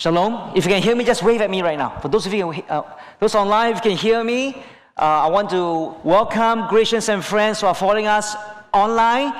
Shalom. 0.00 0.52
If 0.54 0.64
you 0.64 0.70
can 0.70 0.80
hear 0.80 0.94
me, 0.94 1.02
just 1.02 1.24
wave 1.24 1.40
at 1.40 1.50
me 1.50 1.60
right 1.60 1.76
now. 1.76 1.98
For 1.98 2.06
those 2.06 2.24
of 2.24 2.32
you, 2.32 2.50
uh, 2.50 2.82
those 3.18 3.34
online, 3.34 3.72
if 3.72 3.78
you 3.78 3.90
can 3.90 3.98
hear 3.98 4.22
me, 4.22 4.54
uh, 4.96 5.26
I 5.26 5.26
want 5.26 5.50
to 5.50 5.92
welcome 6.04 6.68
Gracious 6.68 7.08
and 7.08 7.24
friends 7.24 7.60
who 7.60 7.66
are 7.66 7.74
following 7.74 8.06
us 8.06 8.36
online. 8.72 9.34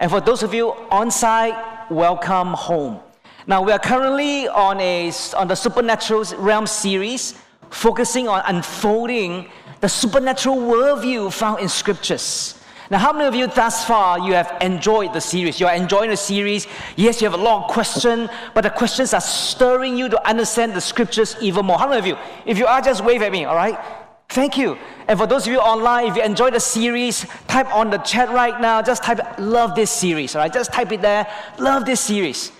And 0.00 0.10
for 0.10 0.20
those 0.20 0.42
of 0.42 0.52
you 0.52 0.72
on 0.90 1.12
site, 1.12 1.54
welcome 1.92 2.54
home. 2.54 2.98
Now, 3.46 3.62
we 3.62 3.70
are 3.70 3.78
currently 3.78 4.48
on, 4.48 4.80
a, 4.80 5.12
on 5.36 5.46
the 5.46 5.54
Supernatural 5.54 6.24
Realm 6.38 6.66
series, 6.66 7.36
focusing 7.70 8.26
on 8.26 8.42
unfolding 8.46 9.48
the 9.80 9.88
supernatural 9.88 10.56
worldview 10.56 11.32
found 11.32 11.60
in 11.60 11.68
scriptures. 11.68 12.59
Now, 12.90 12.98
how 12.98 13.12
many 13.12 13.26
of 13.26 13.36
you 13.36 13.46
thus 13.46 13.84
far 13.84 14.18
you 14.18 14.34
have 14.34 14.56
enjoyed 14.60 15.12
the 15.12 15.20
series? 15.20 15.60
You 15.60 15.68
are 15.68 15.74
enjoying 15.74 16.10
the 16.10 16.16
series. 16.16 16.66
Yes, 16.96 17.22
you 17.22 17.30
have 17.30 17.38
a 17.38 17.42
lot 17.42 17.62
of 17.62 17.70
questions, 17.70 18.28
but 18.52 18.62
the 18.62 18.70
questions 18.70 19.14
are 19.14 19.20
stirring 19.20 19.96
you 19.96 20.08
to 20.08 20.28
understand 20.28 20.72
the 20.72 20.80
scriptures 20.80 21.36
even 21.40 21.66
more. 21.66 21.78
How 21.78 21.86
many 21.86 22.00
of 22.00 22.06
you? 22.06 22.18
If 22.46 22.58
you 22.58 22.66
are, 22.66 22.82
just 22.82 23.04
wave 23.04 23.22
at 23.22 23.30
me, 23.30 23.44
all 23.44 23.54
right? 23.54 23.78
Thank 24.28 24.58
you. 24.58 24.76
And 25.06 25.16
for 25.16 25.28
those 25.28 25.46
of 25.46 25.52
you 25.52 25.60
online, 25.60 26.08
if 26.08 26.16
you 26.16 26.22
enjoy 26.24 26.50
the 26.50 26.58
series, 26.58 27.26
type 27.46 27.72
on 27.72 27.90
the 27.90 27.98
chat 27.98 28.28
right 28.30 28.60
now. 28.60 28.82
Just 28.82 29.04
type, 29.04 29.20
love 29.38 29.76
this 29.76 29.92
series, 29.92 30.34
all 30.34 30.42
right? 30.42 30.52
Just 30.52 30.72
type 30.72 30.90
it 30.90 31.00
there, 31.00 31.28
love 31.60 31.84
this 31.84 32.00
series. 32.00 32.50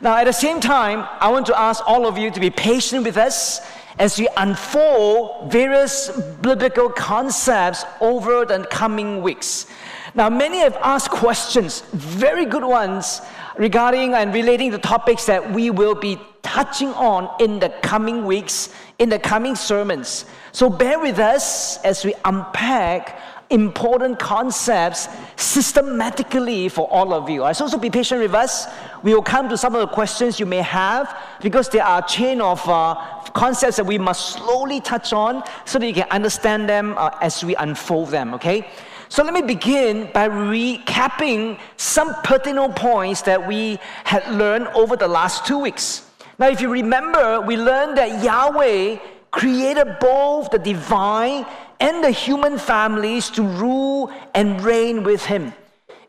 Now, 0.00 0.16
at 0.16 0.24
the 0.24 0.32
same 0.32 0.60
time, 0.60 1.04
I 1.18 1.32
want 1.32 1.46
to 1.46 1.58
ask 1.58 1.82
all 1.84 2.06
of 2.06 2.16
you 2.16 2.30
to 2.30 2.38
be 2.38 2.50
patient 2.50 3.04
with 3.04 3.16
us 3.16 3.60
as 3.98 4.18
we 4.18 4.28
unfold 4.36 5.52
various 5.52 6.10
biblical 6.42 6.88
concepts 6.88 7.84
over 8.00 8.44
the 8.44 8.66
coming 8.70 9.22
weeks. 9.22 9.66
Now, 10.14 10.28
many 10.30 10.58
have 10.58 10.76
asked 10.76 11.10
questions, 11.10 11.82
very 11.92 12.44
good 12.44 12.64
ones, 12.64 13.20
regarding 13.56 14.14
and 14.14 14.32
relating 14.32 14.70
to 14.72 14.78
topics 14.78 15.26
that 15.26 15.52
we 15.52 15.70
will 15.70 15.94
be 15.94 16.18
touching 16.42 16.90
on 16.90 17.30
in 17.40 17.58
the 17.58 17.70
coming 17.82 18.24
weeks, 18.24 18.70
in 18.98 19.08
the 19.08 19.18
coming 19.18 19.56
sermons. 19.56 20.24
So 20.52 20.68
bear 20.70 20.98
with 21.00 21.18
us 21.18 21.78
as 21.78 22.04
we 22.04 22.14
unpack 22.24 23.18
important 23.50 24.18
concepts 24.18 25.08
systematically 25.36 26.68
for 26.68 26.90
all 26.90 27.12
of 27.12 27.28
you. 27.28 27.52
So, 27.54 27.68
so 27.68 27.78
be 27.78 27.90
patient 27.90 28.20
with 28.20 28.34
us. 28.34 28.66
We 29.02 29.14
will 29.14 29.22
come 29.22 29.48
to 29.48 29.56
some 29.56 29.74
of 29.74 29.80
the 29.80 29.86
questions 29.86 30.40
you 30.40 30.46
may 30.46 30.62
have 30.62 31.16
because 31.40 31.68
there 31.68 31.84
are 31.84 32.02
a 32.04 32.08
chain 32.08 32.40
of 32.40 32.66
uh, 32.68 32.94
concepts 33.34 33.76
that 33.76 33.86
we 33.86 33.98
must 33.98 34.30
slowly 34.30 34.80
touch 34.80 35.12
on 35.12 35.42
so 35.64 35.78
that 35.78 35.86
you 35.86 35.94
can 35.94 36.08
understand 36.10 36.68
them 36.68 36.94
uh, 36.96 37.10
as 37.20 37.44
we 37.44 37.54
unfold 37.56 38.08
them, 38.08 38.34
okay? 38.34 38.66
So 39.08 39.22
let 39.22 39.34
me 39.34 39.42
begin 39.42 40.10
by 40.12 40.28
recapping 40.28 41.58
some 41.76 42.14
pertinent 42.24 42.74
points 42.74 43.22
that 43.22 43.46
we 43.46 43.78
had 44.04 44.26
learned 44.28 44.68
over 44.68 44.96
the 44.96 45.06
last 45.06 45.46
two 45.46 45.58
weeks. 45.58 46.10
Now, 46.38 46.48
if 46.48 46.60
you 46.60 46.68
remember, 46.68 47.40
we 47.40 47.56
learned 47.56 47.96
that 47.98 48.24
Yahweh 48.24 48.98
created 49.30 49.98
both 50.00 50.50
the 50.50 50.58
divine 50.58 51.44
and 51.80 52.02
the 52.02 52.10
human 52.10 52.58
families 52.58 53.30
to 53.30 53.42
rule 53.42 54.12
and 54.34 54.60
reign 54.62 55.02
with 55.02 55.24
him. 55.24 55.52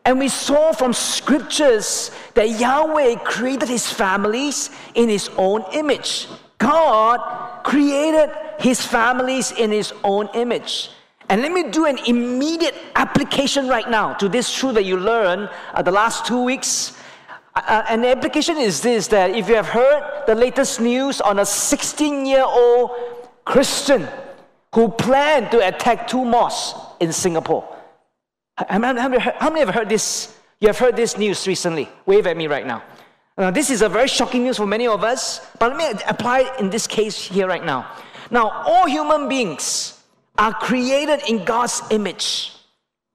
And 0.04 0.20
we 0.20 0.28
saw 0.28 0.72
from 0.72 0.92
scriptures 0.92 2.12
that 2.34 2.60
Yahweh 2.60 3.16
created 3.24 3.68
his 3.68 3.92
families 3.92 4.70
in 4.94 5.08
his 5.08 5.28
own 5.36 5.64
image. 5.72 6.28
God 6.58 7.64
created 7.64 8.30
his 8.60 8.80
families 8.80 9.50
in 9.50 9.72
his 9.72 9.92
own 10.04 10.28
image. 10.34 10.90
And 11.28 11.42
let 11.42 11.50
me 11.50 11.70
do 11.70 11.86
an 11.86 11.98
immediate 12.06 12.76
application 12.94 13.66
right 13.66 13.90
now 13.90 14.14
to 14.14 14.28
this 14.28 14.52
truth 14.54 14.74
that 14.74 14.84
you 14.84 14.96
learned 14.96 15.50
uh, 15.74 15.82
the 15.82 15.90
last 15.90 16.24
two 16.24 16.42
weeks. 16.44 16.96
Uh, 17.56 17.82
uh 17.88 17.96
the 17.96 18.08
application 18.08 18.58
is 18.58 18.80
this 18.80 19.08
that 19.08 19.30
if 19.30 19.48
you 19.48 19.56
have 19.56 19.66
heard 19.66 20.22
the 20.28 20.34
latest 20.36 20.80
news 20.80 21.20
on 21.20 21.40
a 21.40 21.44
16 21.44 22.26
year 22.26 22.44
old 22.44 22.92
Christian 23.44 24.06
who 24.76 24.90
planned 24.90 25.50
to 25.50 25.66
attack 25.66 26.06
two 26.06 26.22
mosques 26.22 26.78
in 27.00 27.10
Singapore. 27.10 27.64
How 28.58 28.78
many, 28.78 29.00
have 29.00 29.74
heard 29.74 29.88
this? 29.88 30.36
You 30.60 30.68
have 30.68 30.76
heard 30.76 30.94
this 30.94 31.16
news 31.16 31.46
recently. 31.46 31.88
Wave 32.04 32.26
at 32.26 32.36
me 32.36 32.46
right 32.46 32.66
now. 32.66 32.82
Now, 33.38 33.50
this 33.50 33.70
is 33.70 33.80
a 33.80 33.88
very 33.88 34.06
shocking 34.06 34.42
news 34.42 34.58
for 34.58 34.66
many 34.66 34.86
of 34.86 35.02
us, 35.02 35.40
but 35.58 35.74
let 35.74 35.78
me 35.78 36.00
apply 36.06 36.40
it 36.40 36.60
in 36.60 36.68
this 36.68 36.86
case 36.86 37.16
here 37.16 37.46
right 37.46 37.64
now. 37.64 37.90
Now, 38.30 38.50
all 38.50 38.86
human 38.86 39.30
beings 39.30 39.98
are 40.36 40.52
created 40.52 41.20
in 41.26 41.46
God's 41.46 41.80
image. 41.90 42.52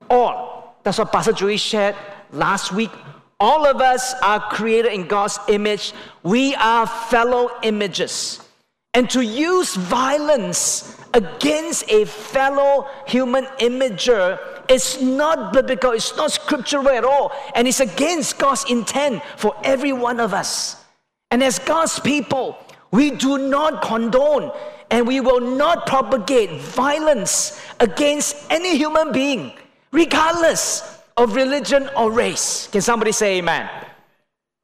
All. 0.09 0.79
That's 0.81 0.97
what 0.97 1.11
Pastor 1.11 1.31
Joey 1.31 1.57
shared 1.57 1.95
last 2.31 2.71
week. 2.71 2.91
All 3.39 3.67
of 3.67 3.81
us 3.81 4.15
are 4.23 4.39
created 4.39 4.93
in 4.93 5.05
God's 5.05 5.37
image. 5.47 5.93
We 6.23 6.55
are 6.55 6.87
fellow 6.87 7.51
images. 7.61 8.47
And 8.93 9.09
to 9.11 9.21
use 9.21 9.75
violence 9.75 10.97
against 11.13 11.89
a 11.89 12.05
fellow 12.05 12.87
human 13.07 13.45
imager 13.59 14.39
is 14.69 15.01
not 15.01 15.53
biblical, 15.53 15.91
it's 15.91 16.15
not 16.15 16.31
scriptural 16.31 16.89
at 16.89 17.03
all, 17.03 17.31
and 17.55 17.67
it's 17.67 17.79
against 17.79 18.37
God's 18.37 18.65
intent 18.69 19.21
for 19.37 19.55
every 19.63 19.93
one 19.93 20.19
of 20.19 20.33
us. 20.33 20.83
And 21.29 21.43
as 21.43 21.59
God's 21.59 21.99
people, 21.99 22.57
we 22.91 23.11
do 23.11 23.37
not 23.37 23.81
condone 23.81 24.51
and 24.89 25.07
we 25.07 25.21
will 25.21 25.39
not 25.39 25.87
propagate 25.87 26.51
violence 26.61 27.61
against 27.79 28.35
any 28.49 28.77
human 28.77 29.13
being, 29.13 29.53
regardless 29.93 30.99
of 31.15 31.35
religion 31.35 31.89
or 31.95 32.11
race. 32.11 32.67
Can 32.67 32.81
somebody 32.81 33.13
say 33.13 33.37
amen? 33.37 33.69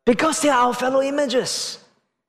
Because 0.06 0.42
they 0.42 0.50
are 0.50 0.68
our 0.68 0.74
fellow 0.74 1.02
images. 1.02 1.80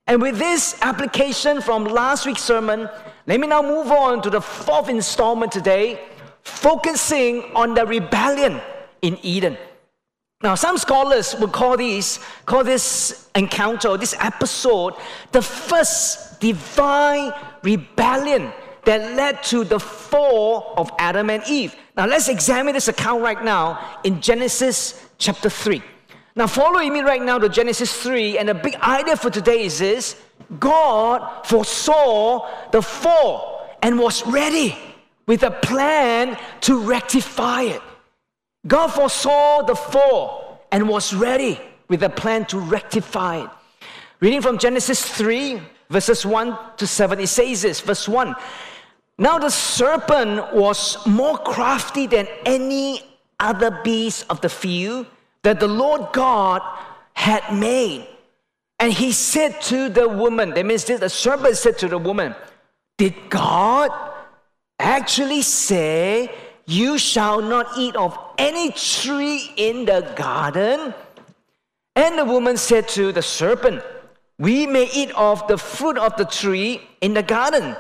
And 0.08 0.22
with 0.22 0.38
this 0.38 0.74
application 0.80 1.60
from 1.60 1.84
last 1.84 2.24
week's 2.24 2.42
sermon, 2.42 2.88
let 3.26 3.38
me 3.38 3.46
now 3.46 3.60
move 3.60 3.92
on 3.92 4.22
to 4.22 4.30
the 4.30 4.41
fourth 4.41 4.88
installment 4.88 5.52
today, 5.52 6.00
focusing 6.42 7.44
on 7.54 7.74
the 7.74 7.84
rebellion 7.84 8.58
in 9.02 9.18
Eden. 9.22 9.58
Now, 10.42 10.54
some 10.54 10.78
scholars 10.78 11.36
would 11.38 11.52
call 11.52 11.76
this, 11.76 12.20
call 12.47 12.64
this 12.64 13.28
encounter, 13.34 13.98
this 13.98 14.14
episode, 14.18 14.94
the 15.32 15.42
first 15.42 16.41
divine 16.41 17.32
rebellion 17.62 18.50
that 18.86 19.14
led 19.14 19.42
to 19.42 19.62
the 19.64 19.78
fall 19.78 20.72
of 20.78 20.91
Adam 20.98 21.28
and 21.28 21.42
Eve. 21.47 21.76
Now, 21.98 22.06
let's 22.06 22.28
examine 22.28 22.72
this 22.72 22.88
account 22.88 23.20
right 23.22 23.44
now 23.44 23.98
in 24.04 24.22
Genesis 24.22 25.06
chapter 25.18 25.50
3. 25.50 25.82
Now, 26.38 26.47
following 26.47 26.93
me 26.93 27.00
right 27.00 27.21
now 27.21 27.37
to 27.41 27.49
Genesis 27.49 27.93
3, 28.00 28.38
and 28.38 28.49
the 28.49 28.54
big 28.54 28.76
idea 28.76 29.16
for 29.16 29.28
today 29.28 29.65
is 29.65 29.81
this 29.81 30.15
God 30.60 31.44
foresaw 31.44 32.49
the 32.71 32.81
fall 32.81 33.69
and 33.82 33.99
was 33.99 34.25
ready 34.25 34.78
with 35.27 35.43
a 35.43 35.50
plan 35.50 36.38
to 36.60 36.78
rectify 36.78 37.62
it. 37.62 37.82
God 38.69 38.87
foresaw 38.87 39.62
the 39.62 39.75
fall 39.75 40.65
and 40.71 40.88
was 40.88 41.12
ready 41.12 41.60
with 41.88 42.04
a 42.04 42.09
plan 42.09 42.47
to 42.47 42.60
rectify 42.60 43.43
it. 43.43 43.50
Reading 44.21 44.41
from 44.41 44.59
Genesis 44.59 45.03
3, 45.04 45.60
verses 45.91 46.25
1 46.25 46.56
to 46.77 46.87
7, 46.87 47.19
it 47.19 47.27
says 47.27 47.62
this, 47.62 47.81
verse 47.81 48.09
1 48.09 48.37
Now 49.19 49.41
the 49.41 49.50
serpent 49.50 50.54
was 50.54 51.04
more 51.04 51.38
crafty 51.38 52.06
than 52.06 52.28
any 52.47 53.03
other 53.41 53.81
beast 53.82 54.25
of 54.31 54.41
the 54.41 54.48
field 54.48 55.06
that 55.43 55.60
the 55.60 55.69
Lord 55.69 56.12
God 56.12 56.62
had 57.15 57.54
made. 57.54 58.06
And 58.78 58.93
he 58.93 59.12
said 59.12 59.60
to 59.62 59.88
the 59.88 60.09
woman, 60.09 60.50
that 60.50 60.65
means 60.65 60.84
this, 60.84 61.00
the 61.00 61.10
serpent 61.10 61.56
said 61.56 61.78
to 61.78 61.88
the 61.88 61.99
woman, 61.99 62.34
Did 62.97 63.15
God 63.28 63.91
actually 64.78 65.43
say, 65.43 66.31
You 66.66 66.98
shall 66.98 67.43
not 67.43 67.77
eat 67.77 67.97
of 67.97 68.16
any 68.38 68.71
tree 68.72 69.53
in 69.56 69.84
the 69.84 70.12
garden? 70.16 70.94
And 71.97 72.16
the 72.16 72.25
woman 72.25 72.56
said 72.56 72.87
to 72.91 73.10
the 73.10 73.22
serpent, 73.22 73.82
We 74.38 74.66
may 74.66 74.88
eat 74.93 75.10
of 75.16 75.47
the 75.48 75.59
fruit 75.59 75.98
of 75.98 76.16
the 76.16 76.25
tree 76.25 76.80
in 77.01 77.15
the 77.15 77.24
garden. 77.24 77.74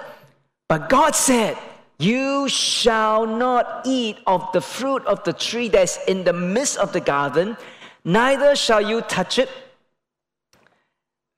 But 0.68 0.88
God 0.88 1.14
said, 1.14 1.56
you 1.98 2.48
shall 2.48 3.26
not 3.26 3.82
eat 3.84 4.18
of 4.26 4.46
the 4.52 4.60
fruit 4.60 5.04
of 5.06 5.24
the 5.24 5.32
tree 5.32 5.68
that's 5.68 5.98
in 6.06 6.22
the 6.22 6.32
midst 6.32 6.78
of 6.78 6.92
the 6.92 7.00
garden, 7.00 7.56
neither 8.04 8.54
shall 8.54 8.80
you 8.80 9.00
touch 9.02 9.38
it, 9.38 9.50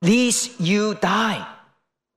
lest 0.03 0.61
you 0.61 0.95
die. 0.97 1.47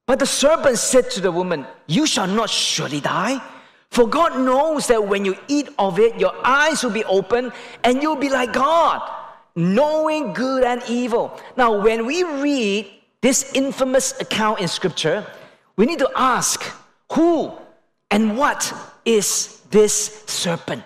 But 0.05 0.19
the 0.19 0.25
serpent 0.25 0.77
said 0.77 1.09
to 1.11 1.21
the 1.21 1.31
woman, 1.31 1.65
You 1.87 2.05
shall 2.05 2.27
not 2.27 2.49
surely 2.49 2.99
die. 2.99 3.41
For 3.89 4.07
God 4.07 4.37
knows 4.39 4.87
that 4.87 5.07
when 5.07 5.23
you 5.23 5.37
eat 5.47 5.69
of 5.79 5.99
it, 5.99 6.19
your 6.19 6.33
eyes 6.43 6.83
will 6.83 6.91
be 6.91 7.05
open 7.05 7.53
and 7.83 8.01
you'll 8.01 8.17
be 8.17 8.29
like 8.29 8.51
God, 8.51 9.07
knowing 9.55 10.33
good 10.33 10.63
and 10.63 10.81
evil. 10.89 11.39
Now, 11.55 11.79
when 11.79 12.05
we 12.05 12.23
read 12.23 12.91
this 13.21 13.53
infamous 13.53 14.19
account 14.19 14.59
in 14.59 14.67
Scripture, 14.67 15.25
we 15.77 15.85
need 15.85 15.99
to 15.99 16.09
ask 16.15 16.63
who 17.11 17.53
and 18.13 18.37
what 18.37 18.71
is 19.05 19.59
this 19.71 20.23
serpent? 20.27 20.83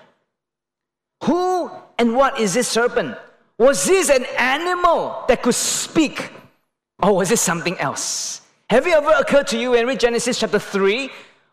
Who 1.25 1.69
and 1.99 2.15
what 2.15 2.39
is 2.39 2.53
this 2.53 2.69
serpent? 2.69 3.17
Was 3.59 3.85
this 3.85 4.09
an 4.09 4.25
animal 4.37 5.25
that 5.27 5.43
could 5.43 5.53
speak? 5.55 6.31
Or 7.03 7.17
was 7.17 7.29
it 7.29 7.39
something 7.39 7.77
else? 7.79 8.41
Have 8.69 8.87
it 8.87 8.93
ever 8.93 9.11
occurred 9.19 9.47
to 9.47 9.59
you 9.59 9.71
when 9.71 9.85
read 9.85 9.99
Genesis 9.99 10.39
chapter 10.39 10.57
3? 10.57 11.09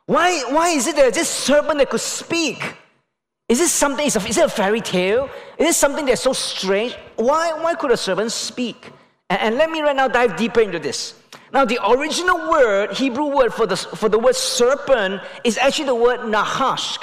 Why, 0.06 0.44
why 0.52 0.68
is 0.68 0.86
it 0.86 0.94
that 0.94 1.12
this 1.12 1.28
serpent 1.28 1.78
that 1.78 1.90
could 1.90 2.00
speak? 2.00 2.76
Is 3.48 3.58
this 3.58 3.72
something, 3.72 4.06
is, 4.06 4.14
it 4.14 4.44
a 4.44 4.48
fairy 4.48 4.80
tale? 4.80 5.28
Is 5.58 5.66
this 5.66 5.76
something 5.76 6.06
that's 6.06 6.22
so 6.22 6.32
strange? 6.32 6.96
Why, 7.16 7.52
why 7.60 7.74
could 7.74 7.90
a 7.90 7.96
serpent 7.96 8.30
speak? 8.30 8.92
And, 9.28 9.40
and 9.40 9.56
let 9.56 9.70
me 9.72 9.80
right 9.80 9.96
now 9.96 10.06
dive 10.06 10.36
deeper 10.36 10.60
into 10.60 10.78
this. 10.78 11.14
Now, 11.54 11.64
the 11.64 11.78
original 11.88 12.50
word, 12.50 12.92
Hebrew 12.94 13.26
word 13.26 13.54
for 13.54 13.64
the, 13.64 13.76
for 13.76 14.08
the 14.08 14.18
word 14.18 14.34
serpent, 14.34 15.22
is 15.44 15.56
actually 15.56 15.86
the 15.86 15.94
word 15.94 16.28
nahash. 16.28 16.98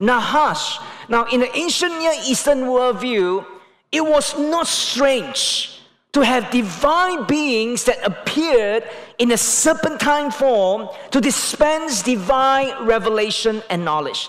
Nahash. 0.00 0.80
Now, 1.08 1.26
in 1.26 1.38
the 1.38 1.56
ancient 1.56 1.92
Near 2.00 2.12
Eastern 2.26 2.62
worldview, 2.62 3.46
it 3.92 4.04
was 4.04 4.36
not 4.36 4.66
strange 4.66 5.78
to 6.12 6.22
have 6.22 6.50
divine 6.50 7.24
beings 7.26 7.84
that 7.84 8.04
appeared 8.04 8.82
in 9.18 9.30
a 9.30 9.38
serpentine 9.38 10.32
form 10.32 10.88
to 11.12 11.20
dispense 11.20 12.02
divine 12.02 12.86
revelation 12.86 13.62
and 13.70 13.84
knowledge. 13.84 14.28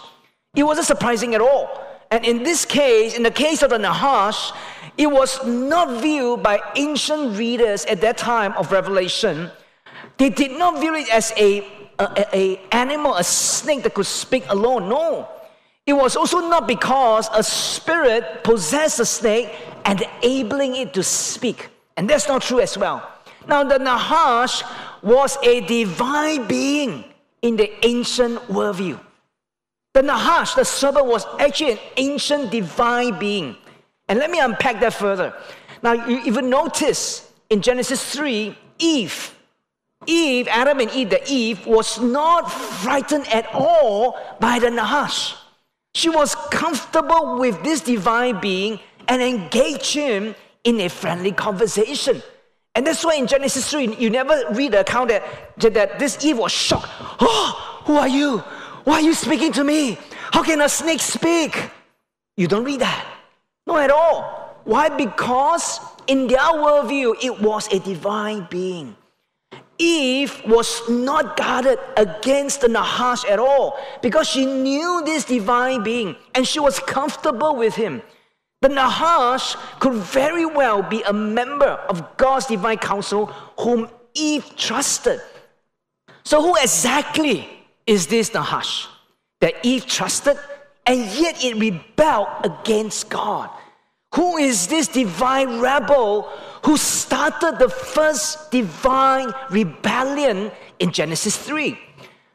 It 0.55 0.63
wasn't 0.63 0.85
surprising 0.85 1.33
at 1.33 1.41
all. 1.41 1.83
And 2.11 2.23
in 2.23 2.43
this 2.43 2.65
case, 2.65 3.15
in 3.15 3.23
the 3.23 3.31
case 3.31 3.63
of 3.63 3.71
the 3.71 3.79
Nahash, 3.79 4.51
it 4.97 5.07
was 5.07 5.43
not 5.45 6.01
viewed 6.01 6.41
by 6.41 6.61
ancient 6.75 7.37
readers 7.37 7.85
at 7.85 8.01
that 8.01 8.17
time 8.17 8.53
of 8.53 8.71
Revelation. 8.71 9.51
They 10.17 10.29
did 10.29 10.57
not 10.57 10.79
view 10.79 10.95
it 10.95 11.09
as 11.13 11.33
a, 11.37 11.67
a, 11.99 12.35
a 12.35 12.61
animal, 12.71 13.15
a 13.15 13.23
snake 13.23 13.83
that 13.83 13.93
could 13.93 14.05
speak 14.05 14.45
alone. 14.49 14.87
No. 14.87 15.27
It 15.85 15.93
was 15.93 16.15
also 16.15 16.39
not 16.39 16.67
because 16.67 17.29
a 17.33 17.43
spirit 17.43 18.43
possessed 18.43 18.99
a 18.99 19.05
snake 19.05 19.53
and 19.83 20.01
enabling 20.23 20.77
it 20.77 20.93
to 20.93 21.03
speak. 21.03 21.69
And 21.97 22.09
that's 22.09 22.27
not 22.27 22.41
true 22.41 22.59
as 22.59 22.77
well. 22.77 23.11
Now, 23.47 23.63
the 23.63 23.77
Nahash 23.77 24.63
was 25.03 25.37
a 25.43 25.61
divine 25.61 26.47
being 26.47 27.05
in 27.41 27.55
the 27.55 27.85
ancient 27.85 28.39
worldview. 28.47 28.99
The 29.93 30.01
Nahash, 30.01 30.55
the 30.55 30.65
serpent, 30.65 31.05
was 31.05 31.25
actually 31.39 31.73
an 31.73 31.79
ancient 31.97 32.51
divine 32.51 33.19
being. 33.19 33.55
And 34.07 34.19
let 34.19 34.29
me 34.29 34.39
unpack 34.39 34.79
that 34.81 34.93
further. 34.93 35.33
Now, 35.81 35.93
you 35.93 36.19
even 36.25 36.49
notice 36.49 37.31
in 37.49 37.61
Genesis 37.61 38.03
3, 38.13 38.57
Eve, 38.79 39.35
Eve, 40.05 40.47
Adam 40.47 40.79
and 40.79 40.91
Eve, 40.91 41.09
the 41.09 41.21
Eve, 41.31 41.65
was 41.65 41.99
not 41.99 42.51
frightened 42.51 43.27
at 43.27 43.47
all 43.53 44.19
by 44.39 44.59
the 44.59 44.69
Nahash. 44.69 45.35
She 45.93 46.09
was 46.09 46.35
comfortable 46.51 47.39
with 47.39 47.63
this 47.63 47.81
divine 47.81 48.39
being 48.39 48.79
and 49.07 49.21
engaged 49.21 49.93
him 49.93 50.35
in 50.63 50.79
a 50.81 50.89
friendly 50.89 51.31
conversation. 51.31 52.21
And 52.75 52.85
that's 52.85 53.05
why 53.05 53.15
in 53.15 53.27
Genesis 53.27 53.69
3, 53.71 53.95
you 53.95 54.09
never 54.09 54.43
read 54.51 54.73
the 54.73 54.81
account 54.81 55.09
that, 55.09 55.23
that 55.57 55.97
this 55.97 56.23
Eve 56.25 56.37
was 56.37 56.51
shocked. 56.51 56.89
Oh, 57.19 57.81
who 57.85 57.95
are 57.95 58.07
you? 58.07 58.39
Why 58.83 58.95
are 58.95 59.01
you 59.01 59.13
speaking 59.13 59.53
to 59.53 59.63
me? 59.63 59.97
How 60.31 60.43
can 60.43 60.61
a 60.61 60.67
snake 60.67 60.99
speak? 60.99 61.71
You 62.35 62.47
don't 62.47 62.65
read 62.65 62.81
that. 62.81 63.14
No, 63.67 63.77
at 63.77 63.91
all. 63.91 64.59
Why? 64.63 64.89
Because 64.89 65.79
in 66.07 66.27
their 66.27 66.39
worldview, 66.39 67.15
it 67.23 67.41
was 67.41 67.71
a 67.71 67.79
divine 67.79 68.47
being. 68.49 68.95
Eve 69.77 70.41
was 70.45 70.87
not 70.87 71.35
guarded 71.35 71.79
against 71.97 72.61
the 72.61 72.67
Nahash 72.67 73.25
at 73.25 73.39
all 73.39 73.77
because 74.01 74.27
she 74.27 74.45
knew 74.45 75.03
this 75.05 75.25
divine 75.25 75.83
being 75.83 76.15
and 76.33 76.47
she 76.47 76.59
was 76.59 76.79
comfortable 76.79 77.55
with 77.55 77.75
him. 77.75 78.01
The 78.61 78.69
Nahash 78.69 79.55
could 79.79 79.93
very 79.93 80.45
well 80.45 80.81
be 80.81 81.01
a 81.03 81.11
member 81.13 81.65
of 81.89 82.17
God's 82.17 82.45
divine 82.45 82.77
council 82.77 83.27
whom 83.59 83.89
Eve 84.13 84.55
trusted. 84.55 85.19
So, 86.23 86.41
who 86.41 86.55
exactly 86.55 87.47
is 87.85 88.07
this 88.07 88.33
Nahash 88.33 88.87
that 89.41 89.53
Eve 89.63 89.85
trusted 89.85 90.37
and 90.85 91.05
yet 91.11 91.43
it 91.43 91.57
rebelled 91.57 92.27
against 92.43 93.09
God? 93.09 93.49
Who 94.15 94.37
is 94.37 94.67
this 94.67 94.87
divine 94.87 95.59
rebel 95.59 96.23
who 96.63 96.77
started 96.77 97.59
the 97.59 97.69
first 97.69 98.49
divine 98.51 99.33
rebellion 99.49 100.51
in 100.79 100.91
Genesis 100.91 101.37
3? 101.37 101.77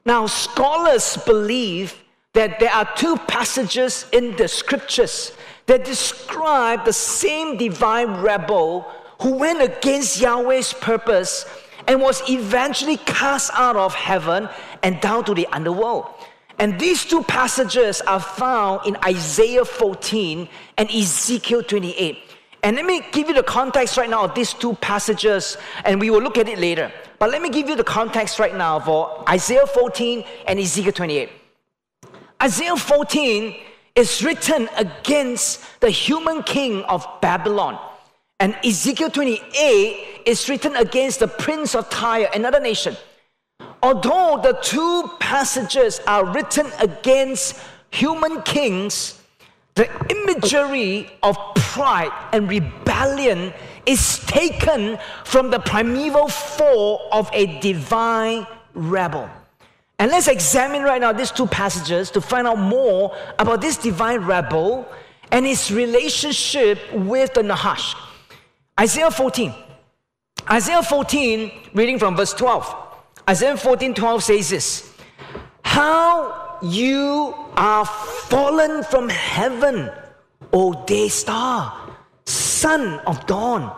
Now, 0.04 0.26
scholars 0.26 1.16
believe 1.24 2.02
that 2.32 2.60
there 2.60 2.72
are 2.72 2.88
two 2.96 3.16
passages 3.28 4.06
in 4.12 4.36
the 4.36 4.46
scriptures 4.46 5.32
that 5.66 5.84
describe 5.84 6.84
the 6.84 6.92
same 6.92 7.56
divine 7.56 8.20
rebel 8.20 8.82
who 9.20 9.34
went 9.34 9.62
against 9.62 10.20
Yahweh's 10.20 10.72
purpose 10.72 11.46
and 11.86 12.00
was 12.00 12.22
eventually 12.28 12.96
cast 12.98 13.50
out 13.54 13.76
of 13.76 13.94
heaven 13.94 14.48
and 14.82 15.00
down 15.00 15.24
to 15.24 15.34
the 15.34 15.46
underworld. 15.48 16.06
And 16.60 16.78
these 16.78 17.06
two 17.06 17.22
passages 17.22 18.02
are 18.02 18.20
found 18.20 18.86
in 18.86 18.94
Isaiah 19.02 19.64
14 19.64 20.46
and 20.76 20.90
Ezekiel 20.90 21.62
28. 21.62 22.18
And 22.62 22.76
let 22.76 22.84
me 22.84 23.00
give 23.12 23.28
you 23.28 23.34
the 23.34 23.42
context 23.42 23.96
right 23.96 24.10
now 24.10 24.24
of 24.24 24.34
these 24.34 24.52
two 24.52 24.74
passages, 24.74 25.56
and 25.86 25.98
we 25.98 26.10
will 26.10 26.20
look 26.20 26.36
at 26.36 26.50
it 26.50 26.58
later. 26.58 26.92
But 27.18 27.30
let 27.30 27.40
me 27.40 27.48
give 27.48 27.70
you 27.70 27.76
the 27.76 27.84
context 27.84 28.38
right 28.38 28.54
now 28.54 28.78
for 28.78 29.24
Isaiah 29.26 29.66
14 29.66 30.22
and 30.46 30.60
Ezekiel 30.60 30.92
28. 30.92 31.30
Isaiah 32.42 32.76
14 32.76 33.56
is 33.94 34.22
written 34.22 34.68
against 34.76 35.80
the 35.80 35.88
human 35.88 36.42
king 36.42 36.82
of 36.82 37.06
Babylon. 37.22 37.80
And 38.38 38.54
Ezekiel 38.62 39.08
28 39.08 40.24
is 40.26 40.46
written 40.50 40.76
against 40.76 41.20
the 41.20 41.28
prince 41.28 41.74
of 41.74 41.88
Tyre, 41.88 42.28
another 42.34 42.60
nation. 42.60 42.98
Although 43.82 44.40
the 44.42 44.58
two 44.62 45.10
passages 45.20 46.00
are 46.06 46.24
written 46.24 46.66
against 46.80 47.58
human 47.90 48.42
kings, 48.42 49.20
the 49.74 49.88
imagery 50.10 51.10
of 51.22 51.36
pride 51.54 52.12
and 52.32 52.48
rebellion 52.48 53.52
is 53.86 54.18
taken 54.26 54.98
from 55.24 55.50
the 55.50 55.58
primeval 55.58 56.28
fall 56.28 57.08
of 57.12 57.30
a 57.32 57.58
divine 57.60 58.46
rebel. 58.74 59.30
And 59.98 60.10
let's 60.10 60.28
examine 60.28 60.82
right 60.82 61.00
now 61.00 61.12
these 61.12 61.30
two 61.30 61.46
passages 61.46 62.10
to 62.12 62.20
find 62.20 62.46
out 62.46 62.58
more 62.58 63.16
about 63.38 63.60
this 63.60 63.76
divine 63.76 64.20
rebel 64.20 64.86
and 65.30 65.46
his 65.46 65.70
relationship 65.70 66.78
with 66.92 67.34
the 67.34 67.42
Nahash. 67.42 67.94
Isaiah 68.78 69.10
14. 69.10 69.54
Isaiah 70.50 70.82
14, 70.82 71.52
reading 71.74 71.98
from 71.98 72.16
verse 72.16 72.32
12. 72.32 72.89
Isaiah 73.30 73.56
14 73.56 73.94
12 73.94 74.22
says 74.24 74.50
this 74.50 74.92
How 75.62 76.58
you 76.62 77.32
are 77.54 77.86
fallen 77.86 78.82
from 78.82 79.08
heaven, 79.08 79.88
O 80.52 80.84
day 80.84 81.06
star, 81.06 81.94
son 82.26 82.98
of 83.06 83.24
dawn. 83.26 83.70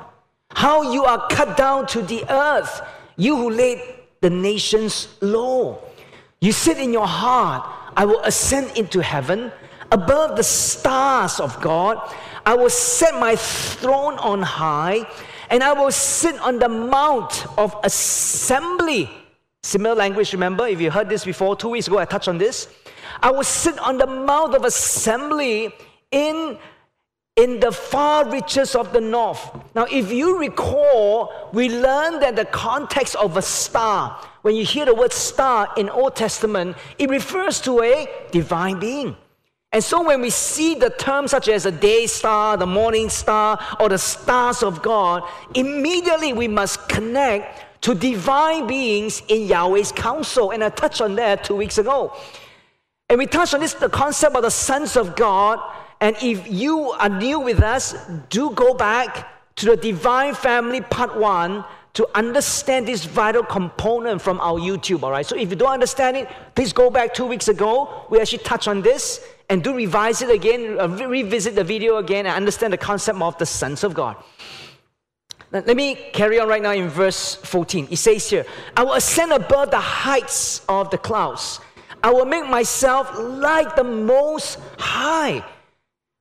How 0.53 0.91
you 0.91 1.05
are 1.05 1.29
cut 1.29 1.59
down 1.59 1.87
to 1.89 2.01
the 2.01 2.25
earth, 2.33 2.81
you 3.19 3.37
who 3.37 3.51
laid 3.51 3.79
the 4.23 4.31
nations 4.31 5.09
low. 5.21 5.85
You 6.41 6.53
said 6.53 6.79
in 6.79 6.91
your 6.91 7.07
heart, 7.07 7.69
I 7.95 8.07
will 8.07 8.21
ascend 8.25 8.75
into 8.79 9.03
heaven 9.03 9.53
above 9.91 10.37
the 10.37 10.45
stars 10.45 11.41
of 11.41 11.61
God. 11.61 12.01
I 12.47 12.55
will 12.55 12.71
set 12.71 13.21
my 13.21 13.37
throne 13.37 14.15
on 14.17 14.41
high, 14.41 15.07
and 15.51 15.63
I 15.63 15.75
will 15.75 15.93
sit 15.93 16.41
on 16.41 16.59
the 16.59 16.71
mount 16.71 17.47
of 17.59 17.77
assembly 17.85 19.11
Similar 19.65 19.95
language, 19.95 20.33
remember? 20.33 20.67
If 20.67 20.81
you 20.81 20.91
heard 20.91 21.09
this 21.09 21.25
before, 21.25 21.55
two 21.55 21.69
weeks 21.69 21.87
ago 21.87 21.99
I 21.99 22.05
touched 22.05 22.27
on 22.27 22.37
this. 22.37 22.69
I 23.23 23.31
will 23.31 23.45
sit 23.45 23.79
on 23.79 23.97
the 23.97 24.07
mount 24.07 24.57
of 24.57 24.65
assembly 24.65 25.73
in, 26.11 26.59
in 27.37 27.61
the 27.61 27.71
far 27.71 28.29
reaches 28.29 28.75
of 28.75 28.93
the 28.93 29.01
north. 29.01 29.41
Now, 29.77 29.85
if 29.85 30.11
you 30.11 30.37
recall, 30.37 31.51
we 31.53 31.69
learned 31.69 32.23
that 32.23 32.35
the 32.35 32.45
context 32.47 33.15
of 33.15 33.37
a 33.37 33.43
star, 33.43 34.21
when 34.43 34.57
you 34.57 34.65
hear 34.65 34.85
the 34.85 34.95
word 34.95 35.13
star 35.13 35.69
in 35.77 35.89
Old 35.89 36.17
Testament, 36.17 36.77
it 36.99 37.09
refers 37.09 37.61
to 37.61 37.83
a 37.83 38.09
divine 38.33 38.81
being. 38.81 39.17
And 39.71 39.83
so 39.83 40.05
when 40.05 40.21
we 40.21 40.31
see 40.31 40.75
the 40.75 40.91
terms 40.91 41.31
such 41.31 41.49
as 41.49 41.67
a 41.67 41.73
day 41.73 42.07
star, 42.07 42.57
the 42.57 42.67
morning 42.67 43.09
star, 43.09 43.59
or 43.79 43.89
the 43.89 43.97
stars 43.97 44.65
of 44.65 44.83
God, 44.83 45.23
immediately 45.55 46.33
we 46.33 46.49
must 46.49 46.89
connect 46.89 47.72
to 47.83 47.95
divine 47.95 48.67
beings 48.67 49.23
in 49.29 49.47
Yahweh's 49.47 49.93
council. 49.93 50.51
And 50.51 50.65
I 50.65 50.71
touched 50.71 51.01
on 51.01 51.15
that 51.17 51.45
two 51.45 51.57
weeks 51.57 51.79
ago. 51.79 52.17
And 53.09 53.19
we 53.19 53.27
touched 53.27 53.55
on 53.55 53.61
this 53.61 53.75
the 53.75 53.89
concept 53.89 54.35
of 54.35 54.43
the 54.43 54.51
sons 54.51 54.97
of 54.97 55.15
God. 55.15 55.61
And 56.01 56.17
if 56.23 56.51
you 56.51 56.93
are 56.93 57.09
new 57.09 57.39
with 57.39 57.63
us, 57.63 57.95
do 58.31 58.51
go 58.51 58.75
back 58.75 59.29
to 59.57 59.67
the 59.67 59.77
divine 59.77 60.35
family 60.35 60.81
part 60.81 61.17
one 61.17 61.65
to 61.95 62.09
understand 62.15 62.89
this 62.89 63.05
vital 63.05 63.43
component 63.43 64.23
from 64.23 64.41
our 64.41 64.59
YouTube, 64.59 65.03
all 65.03 65.11
right? 65.11 65.27
So 65.27 65.37
if 65.37 65.51
you 65.51 65.57
don't 65.57 65.73
understand 65.73 66.17
it, 66.17 66.29
please 66.55 66.73
go 66.73 66.89
back 66.89 67.13
two 67.13 67.27
weeks 67.27 67.49
ago. 67.49 68.07
We 68.09 68.19
actually 68.19 68.39
touched 68.39 68.67
on 68.67 68.81
this 68.81 69.23
and 69.51 69.63
do 69.63 69.75
revise 69.75 70.23
it 70.23 70.31
again, 70.31 70.81
uh, 70.81 70.89
revisit 70.89 71.55
the 71.55 71.65
video 71.65 71.99
again, 71.99 72.25
and 72.25 72.35
understand 72.35 72.73
the 72.73 72.79
concept 72.79 73.21
of 73.21 73.37
the 73.37 73.45
sons 73.45 73.85
of 73.85 73.93
God. 73.93 74.17
Let 75.53 75.77
me 75.77 75.97
carry 76.15 76.41
on 76.41 76.49
right 76.49 76.63
now 76.63 76.73
in 76.73 76.89
verse 76.89 77.35
14. 77.35 77.89
It 77.91 77.97
says 77.97 78.31
here, 78.31 78.47
I 78.75 78.85
will 78.85 78.95
ascend 78.95 79.33
above 79.33 79.71
the 79.71 79.81
heights 79.81 80.63
of 80.67 80.89
the 80.89 80.97
clouds. 80.97 81.61
I 82.03 82.11
will 82.11 82.25
make 82.25 82.49
myself 82.49 83.13
like 83.19 83.77
the 83.77 83.85
most 83.85 84.59
high. 84.79 85.45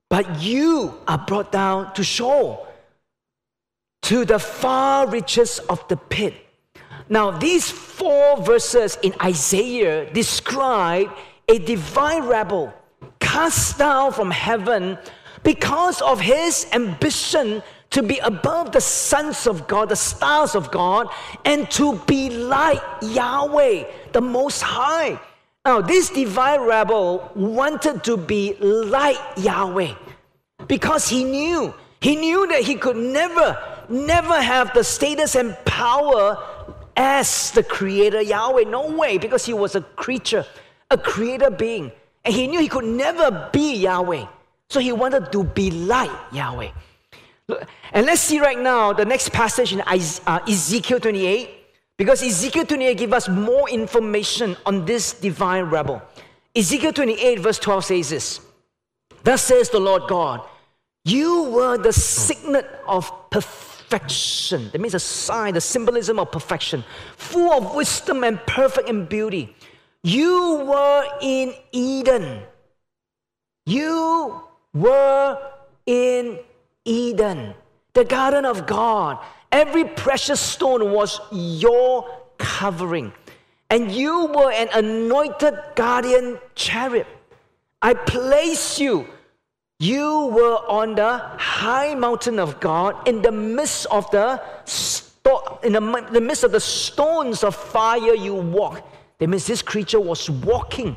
But 0.10 0.42
you 0.42 1.00
are 1.08 1.18
brought 1.18 1.54
down 1.54 1.94
to 1.94 2.04
Sheol, 2.04 2.68
to 4.02 4.26
the 4.26 4.38
far 4.38 5.08
reaches 5.08 5.60
of 5.60 5.88
the 5.88 5.96
pit. 5.96 6.34
Now, 7.08 7.32
these 7.32 7.72
four 7.72 8.36
verses 8.42 8.98
in 9.02 9.14
Isaiah 9.24 10.12
describe 10.12 11.10
a 11.48 11.58
divine 11.58 12.24
rebel 12.24 12.74
cast 13.22 13.78
down 13.78 14.12
from 14.12 14.30
heaven 14.30 14.98
because 15.44 16.02
of 16.02 16.20
his 16.20 16.68
ambition 16.74 17.64
to 17.92 18.02
be 18.02 18.18
above 18.20 18.72
the 18.72 18.82
sons 18.82 19.46
of 19.48 19.68
God, 19.68 19.90
the 19.90 19.96
stars 19.96 20.56
of 20.56 20.72
God, 20.72 21.08
and 21.46 21.70
to 21.72 21.98
be 22.08 22.30
like 22.30 22.82
Yahweh, 23.02 23.84
the 24.14 24.22
Most 24.22 24.62
High. 24.62 25.20
Now, 25.66 25.82
this 25.82 26.10
divine 26.10 26.62
rebel 26.62 27.32
wanted 27.36 28.04
to 28.06 28.18
be 28.18 28.56
like 28.60 29.18
Yahweh 29.38 29.94
because 30.68 31.08
he 31.08 31.24
knew, 31.24 31.74
he 32.00 32.16
knew 32.16 32.48
that 32.48 32.64
he 32.64 32.76
could 32.76 32.98
never, 32.98 33.58
never 33.90 34.42
have 34.42 34.74
the 34.74 34.84
status 34.84 35.36
and 35.36 35.56
power 35.66 36.38
as 36.96 37.52
the 37.52 37.64
creator 37.64 38.22
Yahweh. 38.22 38.64
No 38.64 38.90
way, 38.90 39.18
because 39.18 39.46
he 39.46 39.54
was 39.54 39.76
a 39.76 39.82
creature, 39.82 40.46
a 40.90 40.98
creator 40.98 41.52
being. 41.52 41.92
And 42.24 42.34
he 42.34 42.48
knew 42.48 42.60
he 42.60 42.70
could 42.70 42.86
never 42.86 43.50
be 43.52 43.76
Yahweh. 43.76 44.26
So 44.70 44.80
he 44.80 44.94
wanted 44.94 45.32
to 45.32 45.44
be 45.44 45.72
like 45.72 46.12
Yahweh. 46.32 46.70
And 47.94 48.06
let's 48.06 48.22
see 48.22 48.40
right 48.40 48.60
now 48.60 48.94
the 48.94 49.06
next 49.06 49.32
passage 49.32 49.74
in 49.74 49.82
uh, 49.82 50.40
Ezekiel 50.48 51.00
28, 51.00 51.50
because 51.98 52.24
Ezekiel 52.24 52.66
28 52.66 52.98
gives 52.98 53.14
us 53.14 53.30
more 53.30 53.70
information 53.70 54.56
on 54.66 54.86
this 54.86 55.14
divine 55.14 55.66
rebel. 55.66 56.02
Ezekiel 56.56 56.94
28, 56.94 57.40
verse 57.40 57.60
12 57.60 57.86
says 57.86 58.10
this 58.10 58.42
Thus 59.24 59.42
says 59.42 59.70
the 59.70 59.80
Lord 59.80 60.04
God, 60.08 60.42
You 61.06 61.44
were 61.44 61.78
the 61.78 61.94
signet 61.94 62.68
of 62.88 63.30
perfection. 63.30 64.70
That 64.72 64.80
means 64.82 64.94
a 64.94 65.00
sign, 65.00 65.54
the 65.54 65.62
symbolism 65.62 66.20
of 66.20 66.32
perfection, 66.32 66.84
full 67.18 67.52
of 67.52 67.76
wisdom 67.76 68.24
and 68.24 68.40
perfect 68.46 68.90
in 68.90 69.06
beauty. 69.06 69.56
You 70.04 70.66
were 70.66 71.06
in 71.22 71.54
Eden. 71.72 72.42
You 73.66 74.42
were 74.74 75.38
in 75.86 76.40
Eden, 76.86 77.54
the 77.94 78.06
garden 78.06 78.46
of 78.46 78.66
God. 78.66 79.20
Every 79.52 79.84
precious 79.84 80.40
stone 80.40 80.92
was 80.92 81.20
your 81.32 82.10
covering. 82.38 83.14
And 83.70 83.92
you 83.92 84.28
were 84.28 84.52
an 84.52 84.70
anointed 84.74 85.58
guardian 85.76 86.40
cherub. 86.56 87.08
I 87.82 87.94
place 87.94 88.80
you. 88.80 89.08
You 89.80 90.28
were 90.28 90.58
on 90.70 90.96
the 90.96 91.18
high 91.18 91.96
mountain 91.96 92.38
of 92.38 92.60
God 92.60 93.08
in 93.08 93.22
the 93.22 93.32
midst 93.32 93.88
of 93.88 94.10
the 94.12 94.42
sto- 94.66 95.60
in 95.64 95.74
the, 95.74 96.08
the 96.12 96.22
midst 96.22 96.44
of 96.44 96.52
the 96.52 96.60
stones 96.60 97.44
of 97.44 97.56
fire 97.56 98.14
you 98.14 98.36
walk. 98.36 98.88
That 99.18 99.28
means 99.28 99.48
this 99.48 99.62
creature 99.62 100.00
was 100.00 100.30
walking 100.30 100.96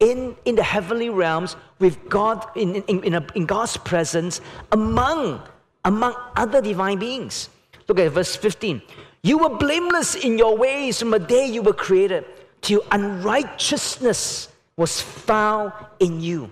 in, 0.00 0.36
in 0.44 0.54
the 0.56 0.62
heavenly 0.62 1.10
realms 1.10 1.56
with 1.78 2.08
God, 2.08 2.46
in, 2.54 2.76
in, 2.82 3.02
in, 3.04 3.14
a, 3.14 3.26
in 3.34 3.46
God's 3.46 3.76
presence 3.76 4.40
among, 4.72 5.40
among 5.84 6.14
other 6.36 6.60
divine 6.60 6.98
beings. 6.98 7.48
Look 7.88 7.98
at 7.98 8.12
verse 8.12 8.36
15. 8.36 8.82
You 9.22 9.38
were 9.38 9.56
blameless 9.56 10.14
in 10.14 10.38
your 10.38 10.56
ways 10.56 10.98
from 10.98 11.10
the 11.10 11.18
day 11.18 11.46
you 11.46 11.62
were 11.62 11.72
created, 11.72 12.24
till 12.60 12.82
unrighteousness 12.90 14.48
was 14.76 15.00
found 15.00 15.72
in 16.00 16.20
you. 16.20 16.50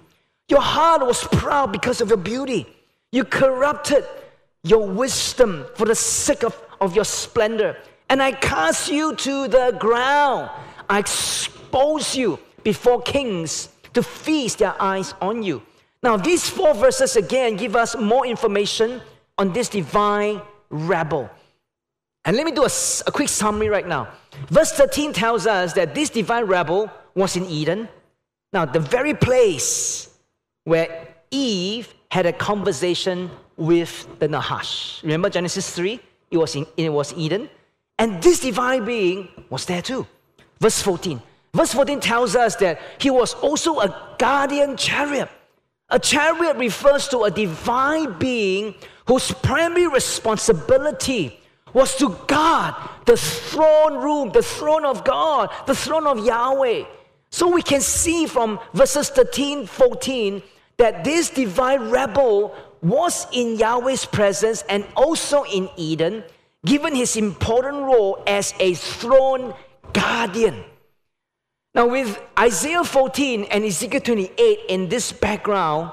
Your 0.49 0.61
heart 0.61 1.07
was 1.07 1.25
proud 1.25 1.73
because 1.73 2.01
of 2.01 2.09
your 2.09 2.19
beauty. 2.19 2.67
You 3.13 3.25
corrupted 3.25 4.05
your 4.63 4.87
wisdom 4.87 5.67
for 5.75 5.87
the 5.87 5.95
sake 5.95 6.43
of, 6.43 6.61
of 6.81 6.95
your 6.95 7.05
splendor. 7.05 7.77
And 8.09 8.23
I 8.23 8.33
cast 8.33 8.91
you 8.91 9.15
to 9.17 9.49
the 9.49 9.77
ground. 9.79 10.51
I 10.89 10.99
expose 10.99 12.17
you 12.17 12.39
before 12.65 13.01
kings 13.03 13.69
to 13.93 14.03
feast 14.03 14.59
their 14.59 14.75
eyes 14.83 15.15
on 15.21 15.43
you. 15.43 15.63
Now, 16.03 16.17
these 16.17 16.49
four 16.49 16.75
verses 16.75 17.17
again 17.17 17.57
give 17.57 17.77
us 17.77 17.97
more 17.97 18.27
information 18.27 19.01
on 19.39 19.53
this 19.53 19.69
divine 19.69 20.43
rebel. 20.69 21.31
And 22.25 22.37
let 22.37 22.45
me 22.45 22.53
do 22.53 22.65
a, 22.65 22.71
a, 23.07 23.13
quick 23.13 23.29
summary 23.29 23.69
right 23.69 23.87
now. 23.87 24.09
Verse 24.49 24.73
13 24.73 25.13
tells 25.13 25.47
us 25.47 25.73
that 25.75 25.95
this 25.95 26.11
divine 26.11 26.45
rebel 26.45 26.91
was 27.15 27.37
in 27.37 27.45
Eden. 27.47 27.89
Now, 28.53 28.65
the 28.65 28.81
very 28.81 29.15
place 29.15 30.09
where 30.65 31.09
Eve 31.31 31.93
had 32.11 32.27
a 32.27 32.33
conversation 32.33 33.31
with 33.57 34.07
the 34.19 34.29
Nahash. 34.29 35.03
Remember 35.03 35.29
Genesis 35.29 35.71
3? 35.71 36.01
It 36.31 36.37
was, 36.37 36.57
in, 36.57 36.67
it 36.77 36.91
was 36.91 37.13
Eden. 37.15 37.49
And 37.99 38.23
this 38.23 38.41
divine 38.41 38.85
being 38.85 39.29
was 39.51 39.67
there 39.67 39.83
too. 39.83 40.07
Verse 40.61 40.81
14 40.83 41.21
Verse 41.55 41.73
14 41.73 42.01
tells 42.01 42.35
us 42.35 42.57
that 42.57 42.81
he 42.99 43.11
was 43.11 43.35
also 43.35 43.79
a 43.79 44.17
guardian 44.19 44.77
cherub. 44.77 45.29
A 45.89 45.99
cherub 46.01 46.59
refers 46.59 47.07
to 47.09 47.21
a 47.21 47.31
divine 47.31 48.19
being 48.19 48.75
whose 49.07 49.31
primary 49.31 49.87
responsibility 49.87 51.41
was 51.73 51.97
to 51.97 52.17
guard 52.27 52.75
the 53.07 53.17
throne 53.17 54.03
room, 54.03 54.31
the 54.33 54.43
throne 54.43 54.85
of 54.85 55.05
God, 55.05 55.51
the 55.67 55.75
throne 55.75 56.07
of 56.07 56.25
Yahweh. 56.25 56.85
So 57.31 57.49
we 57.49 57.63
can 57.63 57.81
see 57.81 58.27
from 58.27 58.59
verses 58.73 59.09
13, 59.11 59.67
14 59.67 60.43
that 60.79 61.05
this 61.05 61.31
divine 61.31 61.91
rebel 61.91 62.55
was 62.83 63.27
in 63.33 63.59
Yahweh's 63.59 64.07
presence 64.07 64.63
and 64.69 64.85
also 64.97 65.45
in 65.45 65.69
Eden, 65.77 66.25
given 66.67 66.95
his 66.95 67.17
important 67.17 67.79
role 67.79 68.23
as 68.27 68.55
a 68.59 68.75
throne 68.75 69.55
guardian. 69.93 70.65
Now, 71.75 71.89
with 71.89 72.23
Isaiah 72.39 72.85
14 72.85 73.45
and 73.45 73.65
Ezekiel 73.65 74.01
28 74.01 74.59
in 74.69 74.89
this 74.89 75.11
background, 75.11 75.91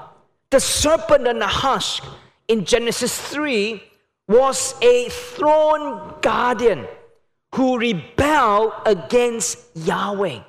the 0.50 0.60
serpent 0.60 1.26
and 1.26 1.40
the 1.40 1.46
Nahash 1.46 2.00
in 2.46 2.64
Genesis 2.64 3.18
3 3.18 3.82
was 4.28 4.76
a 4.80 5.08
throne 5.08 6.14
guardian 6.22 6.86
who 7.54 7.78
rebelled 7.78 8.72
against 8.86 9.58
Yahweh. 9.74 10.40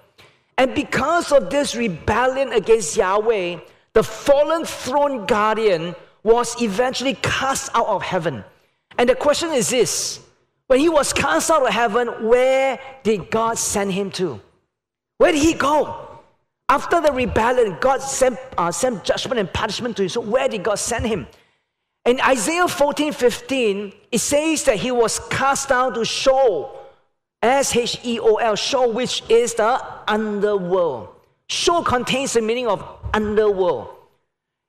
And 0.59 0.75
because 0.75 1.31
of 1.31 1.49
this 1.49 1.75
rebellion 1.75 2.53
against 2.53 2.95
Yahweh, 2.95 3.57
the 3.93 4.03
fallen 4.03 4.65
throne 4.65 5.25
guardian 5.25 5.95
was 6.21 6.61
eventually 6.61 7.15
cast 7.15 7.71
out 7.73 7.87
of 7.87 8.03
heaven. 8.03 8.43
And 8.99 9.09
the 9.09 9.15
question 9.15 9.49
is 9.49 9.69
this 9.69 10.19
when 10.67 10.79
he 10.79 10.89
was 10.89 11.11
cast 11.11 11.49
out 11.49 11.65
of 11.65 11.73
heaven, 11.73 12.27
where 12.27 12.79
did 13.01 13.31
God 13.31 13.57
send 13.57 13.91
him 13.93 14.11
to? 14.11 14.39
Where 15.23 15.31
did 15.31 15.41
he 15.41 15.53
go? 15.53 16.19
After 16.67 16.99
the 16.99 17.13
rebellion, 17.13 17.77
God 17.79 18.01
sent, 18.01 18.37
uh, 18.57 18.73
sent 18.73 19.05
judgment 19.05 19.39
and 19.39 19.53
punishment 19.53 19.95
to 19.95 20.03
him. 20.03 20.09
So, 20.09 20.19
where 20.19 20.49
did 20.49 20.63
God 20.63 20.75
send 20.75 21.07
him? 21.07 21.27
In 22.03 22.19
Isaiah 22.19 22.67
14 22.67 23.13
15, 23.13 23.93
it 24.11 24.17
says 24.17 24.65
that 24.65 24.75
he 24.75 24.91
was 24.91 25.19
cast 25.29 25.69
down 25.69 25.93
to 25.93 26.03
Sheol, 26.03 26.77
S 27.41 27.73
H 27.73 27.99
E 28.03 28.19
O 28.19 28.35
L, 28.35 28.57
Sheol, 28.57 28.91
which 28.91 29.23
is 29.29 29.53
the 29.53 29.81
underworld. 30.09 31.15
Sheol 31.47 31.83
contains 31.83 32.33
the 32.33 32.41
meaning 32.41 32.67
of 32.67 32.85
underworld. 33.13 33.95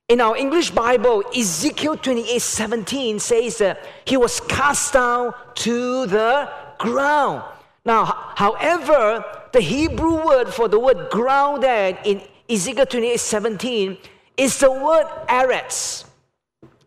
In 0.07 0.21
our 0.21 0.37
English 0.37 0.71
Bible, 0.71 1.25
Ezekiel 1.35 1.97
28 1.97 2.41
17 2.41 3.19
says 3.19 3.57
that 3.57 3.85
he 4.05 4.15
was 4.15 4.39
cast 4.39 4.93
down 4.93 5.33
to 5.55 6.05
the 6.05 6.49
ground. 6.77 7.43
Now, 7.85 8.31
however, 8.35 9.23
the 9.51 9.61
Hebrew 9.61 10.25
word 10.25 10.53
for 10.53 10.67
the 10.67 10.79
word 10.79 11.09
ground 11.11 11.63
there 11.63 11.97
in 12.03 12.21
Ezekiel 12.49 12.87
28 12.87 13.19
17 13.19 13.97
is 14.37 14.59
the 14.59 14.71
word 14.71 15.05
eretz. 15.27 16.05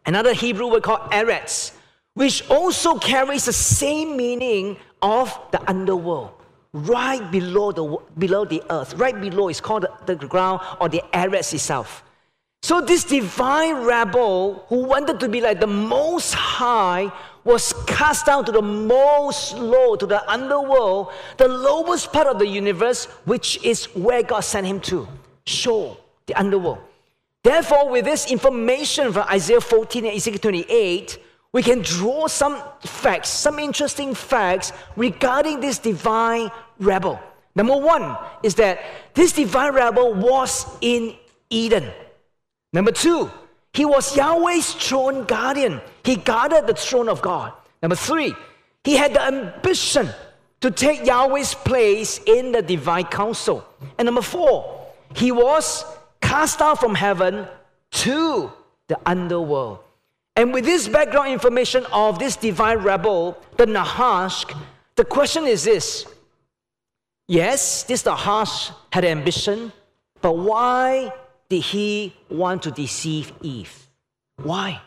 Another 0.04 0.34
Hebrew 0.34 0.66
word 0.66 0.82
called 0.82 1.10
eretz, 1.12 1.72
which 2.14 2.48
also 2.50 2.98
carries 2.98 3.44
the 3.44 3.52
same 3.52 4.16
meaning 4.16 4.76
of 5.00 5.38
the 5.52 5.70
underworld. 5.70 6.32
Right 6.72 7.30
below 7.30 7.72
the, 7.72 7.96
below 8.18 8.44
the 8.44 8.62
earth, 8.68 8.94
right 8.94 9.18
below 9.18 9.48
is 9.48 9.60
called 9.60 9.86
the, 10.06 10.14
the 10.14 10.26
ground 10.26 10.60
or 10.80 10.88
the 10.88 11.02
eretz 11.14 11.54
itself. 11.54 12.02
So, 12.62 12.80
this 12.80 13.04
divine 13.04 13.84
rebel 13.84 14.64
who 14.68 14.82
wanted 14.82 15.20
to 15.20 15.28
be 15.28 15.40
like 15.40 15.60
the 15.60 15.68
most 15.68 16.34
high 16.34 17.12
was 17.48 17.72
cast 17.86 18.26
down 18.26 18.44
to 18.44 18.52
the 18.52 18.60
most 18.60 19.54
low, 19.56 19.96
to 19.96 20.04
the 20.04 20.20
underworld, 20.30 21.10
the 21.38 21.48
lowest 21.48 22.12
part 22.12 22.26
of 22.26 22.38
the 22.38 22.46
universe, 22.46 23.06
which 23.24 23.58
is 23.64 23.86
where 23.96 24.22
God 24.22 24.40
sent 24.40 24.66
him 24.66 24.80
to. 24.80 25.08
Sheol, 25.46 25.98
the 26.26 26.34
underworld. 26.34 26.80
Therefore, 27.42 27.88
with 27.88 28.04
this 28.04 28.30
information 28.30 29.14
from 29.14 29.26
Isaiah 29.28 29.62
14 29.62 30.04
and 30.04 30.14
Ezekiel 30.14 30.40
28, 30.40 31.18
we 31.52 31.62
can 31.62 31.80
draw 31.80 32.26
some 32.26 32.62
facts, 32.80 33.30
some 33.30 33.58
interesting 33.58 34.14
facts 34.14 34.72
regarding 34.94 35.60
this 35.60 35.78
divine 35.78 36.50
rebel. 36.78 37.18
Number 37.54 37.78
one 37.78 38.14
is 38.42 38.56
that 38.56 38.80
this 39.14 39.32
divine 39.32 39.72
rebel 39.72 40.12
was 40.12 40.66
in 40.82 41.16
Eden. 41.48 41.90
Number 42.74 42.92
two, 42.92 43.30
he 43.72 43.86
was 43.86 44.14
Yahweh's 44.14 44.74
throne 44.74 45.24
guardian. 45.24 45.80
He 46.08 46.16
guarded 46.16 46.66
the 46.66 46.72
throne 46.72 47.06
of 47.06 47.20
God. 47.20 47.52
Number 47.82 47.94
three, 47.94 48.34
he 48.82 48.96
had 48.96 49.12
the 49.12 49.20
ambition 49.20 50.08
to 50.62 50.70
take 50.70 51.04
Yahweh's 51.04 51.52
place 51.52 52.18
in 52.24 52.50
the 52.50 52.62
divine 52.62 53.04
council. 53.04 53.62
And 53.98 54.06
number 54.06 54.22
four, 54.22 54.86
he 55.14 55.32
was 55.32 55.84
cast 56.22 56.62
out 56.62 56.80
from 56.80 56.94
heaven 56.94 57.46
to 57.90 58.50
the 58.86 58.98
underworld. 59.04 59.80
And 60.34 60.54
with 60.54 60.64
this 60.64 60.88
background 60.88 61.30
information 61.30 61.84
of 61.92 62.18
this 62.18 62.36
divine 62.36 62.78
rebel, 62.78 63.36
the 63.58 63.66
Nahash, 63.66 64.46
the 64.96 65.04
question 65.04 65.44
is 65.44 65.64
this 65.64 66.06
Yes, 67.26 67.82
this 67.82 68.06
Nahash 68.06 68.72
had 68.90 69.04
ambition, 69.04 69.72
but 70.22 70.38
why 70.38 71.12
did 71.50 71.64
he 71.64 72.14
want 72.30 72.62
to 72.62 72.70
deceive 72.70 73.30
Eve? 73.42 73.88
Why? 74.42 74.80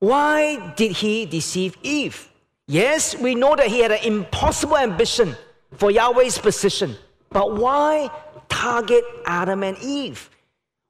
Why 0.00 0.72
did 0.76 0.92
he 0.92 1.26
deceive 1.26 1.76
Eve? 1.82 2.28
Yes, 2.66 3.16
we 3.16 3.34
know 3.34 3.54
that 3.54 3.68
he 3.68 3.80
had 3.80 3.92
an 3.92 4.02
impossible 4.02 4.76
ambition 4.76 5.36
for 5.76 5.90
Yahweh's 5.90 6.38
position, 6.38 6.96
but 7.30 7.56
why 7.56 8.10
target 8.48 9.04
Adam 9.26 9.62
and 9.62 9.76
Eve? 9.78 10.30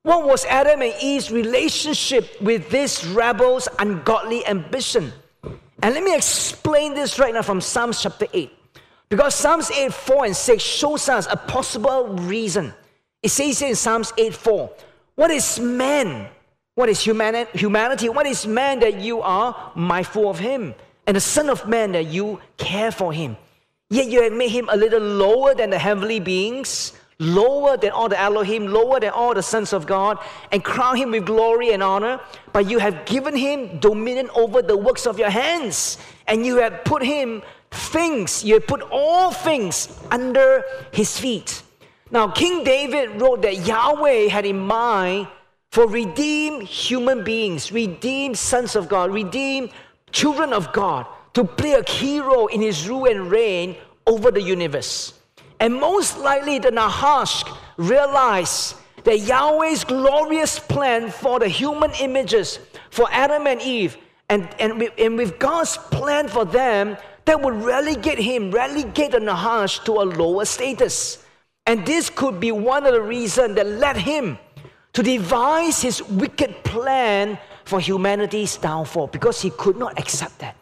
What 0.02 0.26
was 0.26 0.44
Adam 0.46 0.80
and 0.80 0.94
Eve's 1.02 1.30
relationship 1.30 2.40
with 2.40 2.70
this 2.70 3.04
rebel's 3.04 3.68
ungodly 3.78 4.46
ambition? 4.46 5.12
And 5.82 5.94
let 5.94 6.02
me 6.02 6.14
explain 6.14 6.94
this 6.94 7.18
right 7.18 7.34
now 7.34 7.42
from 7.42 7.60
Psalms 7.60 8.02
chapter 8.02 8.26
8. 8.32 8.50
Because 9.08 9.34
Psalms 9.34 9.70
8, 9.70 9.92
4 9.92 10.24
and 10.26 10.36
6 10.36 10.62
shows 10.62 11.08
us 11.08 11.26
a 11.30 11.36
possible 11.36 12.08
reason. 12.08 12.72
It 13.22 13.30
says 13.30 13.60
in 13.60 13.74
Psalms 13.74 14.12
8, 14.16 14.34
4, 14.34 14.70
What 15.16 15.30
is 15.30 15.58
man? 15.58 16.28
What 16.80 16.88
is 16.88 17.00
humanity? 17.02 18.08
What 18.08 18.26
is 18.26 18.46
man 18.46 18.80
that 18.80 19.02
you 19.02 19.20
are 19.20 19.70
mindful 19.74 20.30
of 20.30 20.38
him? 20.38 20.74
And 21.06 21.14
the 21.14 21.20
Son 21.20 21.50
of 21.50 21.68
Man 21.68 21.92
that 21.92 22.06
you 22.06 22.40
care 22.56 22.90
for 22.90 23.12
him. 23.12 23.36
Yet 23.90 24.08
you 24.08 24.22
have 24.22 24.32
made 24.32 24.48
him 24.48 24.66
a 24.72 24.78
little 24.78 25.02
lower 25.02 25.54
than 25.54 25.68
the 25.68 25.78
heavenly 25.78 26.20
beings, 26.20 26.94
lower 27.18 27.76
than 27.76 27.90
all 27.90 28.08
the 28.08 28.18
Elohim, 28.18 28.68
lower 28.68 28.98
than 28.98 29.10
all 29.10 29.34
the 29.34 29.42
sons 29.42 29.74
of 29.74 29.86
God, 29.86 30.16
and 30.52 30.64
crown 30.64 30.96
him 30.96 31.10
with 31.10 31.26
glory 31.26 31.72
and 31.74 31.82
honor. 31.82 32.18
But 32.54 32.70
you 32.70 32.78
have 32.78 33.04
given 33.04 33.36
him 33.36 33.78
dominion 33.80 34.30
over 34.34 34.62
the 34.62 34.78
works 34.78 35.06
of 35.06 35.18
your 35.18 35.28
hands, 35.28 35.98
and 36.28 36.46
you 36.46 36.56
have 36.56 36.82
put 36.84 37.02
him 37.02 37.42
things, 37.70 38.42
you 38.42 38.54
have 38.54 38.66
put 38.66 38.80
all 38.90 39.32
things 39.32 40.00
under 40.10 40.64
his 40.92 41.20
feet. 41.20 41.62
Now, 42.10 42.28
King 42.28 42.64
David 42.64 43.20
wrote 43.20 43.42
that 43.42 43.66
Yahweh 43.66 44.28
had 44.28 44.46
in 44.46 44.58
mind 44.58 45.28
for 45.70 45.86
redeemed 45.86 46.64
human 46.64 47.22
beings, 47.22 47.70
redeemed 47.70 48.36
sons 48.36 48.74
of 48.74 48.88
God, 48.88 49.12
redeemed 49.12 49.70
children 50.10 50.52
of 50.52 50.72
God 50.72 51.06
to 51.34 51.44
play 51.44 51.74
a 51.74 51.84
key 51.84 52.20
role 52.20 52.48
in 52.48 52.60
his 52.60 52.88
rule 52.88 53.06
and 53.06 53.30
reign 53.30 53.76
over 54.06 54.30
the 54.30 54.42
universe. 54.42 55.14
And 55.60 55.74
most 55.74 56.18
likely, 56.18 56.58
the 56.58 56.70
Nahash 56.70 57.44
realized 57.76 58.74
that 59.04 59.20
Yahweh's 59.20 59.84
glorious 59.84 60.58
plan 60.58 61.10
for 61.10 61.38
the 61.38 61.48
human 61.48 61.92
images, 62.00 62.58
for 62.90 63.06
Adam 63.12 63.46
and 63.46 63.60
Eve, 63.62 63.96
and, 64.28 64.48
and, 64.58 64.78
with, 64.78 64.92
and 64.98 65.16
with 65.16 65.38
God's 65.38 65.76
plan 65.76 66.28
for 66.28 66.44
them, 66.44 66.96
that 67.26 67.40
would 67.40 67.54
relegate 67.54 68.18
him, 68.18 68.50
relegate 68.50 69.12
the 69.12 69.20
Nahash 69.20 69.80
to 69.80 69.92
a 69.92 70.04
lower 70.04 70.44
status. 70.44 71.24
And 71.66 71.86
this 71.86 72.10
could 72.10 72.40
be 72.40 72.50
one 72.50 72.86
of 72.86 72.92
the 72.92 73.02
reasons 73.02 73.54
that 73.54 73.66
led 73.66 73.96
him 73.96 74.38
to 74.92 75.02
devise 75.02 75.80
his 75.82 76.02
wicked 76.02 76.64
plan 76.64 77.38
for 77.64 77.80
humanity's 77.80 78.56
downfall 78.56 79.06
because 79.08 79.40
he 79.40 79.50
could 79.50 79.76
not 79.76 79.98
accept 79.98 80.38
that. 80.40 80.56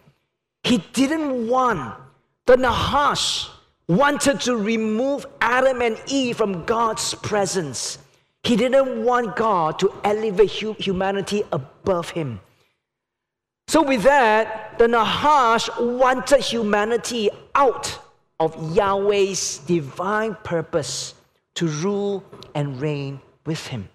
He 0.65 0.79
didn't 0.93 1.49
want, 1.49 1.95
the 2.47 2.57
Nahash 2.57 3.49
wanted 3.89 4.41
to 4.43 4.57
remove 4.57 5.25
Adam 5.41 5.81
and 5.81 5.99
Eve 6.07 6.37
from 6.37 6.65
God's 6.65 7.15
presence. 7.15 7.99
He 8.43 8.57
didn't 8.57 9.05
want 9.05 9.37
God 9.37 9.79
to 9.79 9.93
elevate 10.05 10.51
humanity 10.51 11.43
above 11.53 12.11
him. 12.11 12.41
So, 13.67 13.83
with 13.83 14.03
that, 14.05 14.79
the 14.79 14.89
Nahash 14.89 15.69
wanted 15.79 16.41
humanity 16.41 17.29
out 17.55 17.99
of 18.41 18.55
Yahweh's 18.75 19.59
divine 19.59 20.37
purpose 20.43 21.15
to 21.55 21.67
rule 21.67 22.25
and 22.55 22.81
reign 22.81 23.21
with 23.45 23.67
him. 23.67 23.89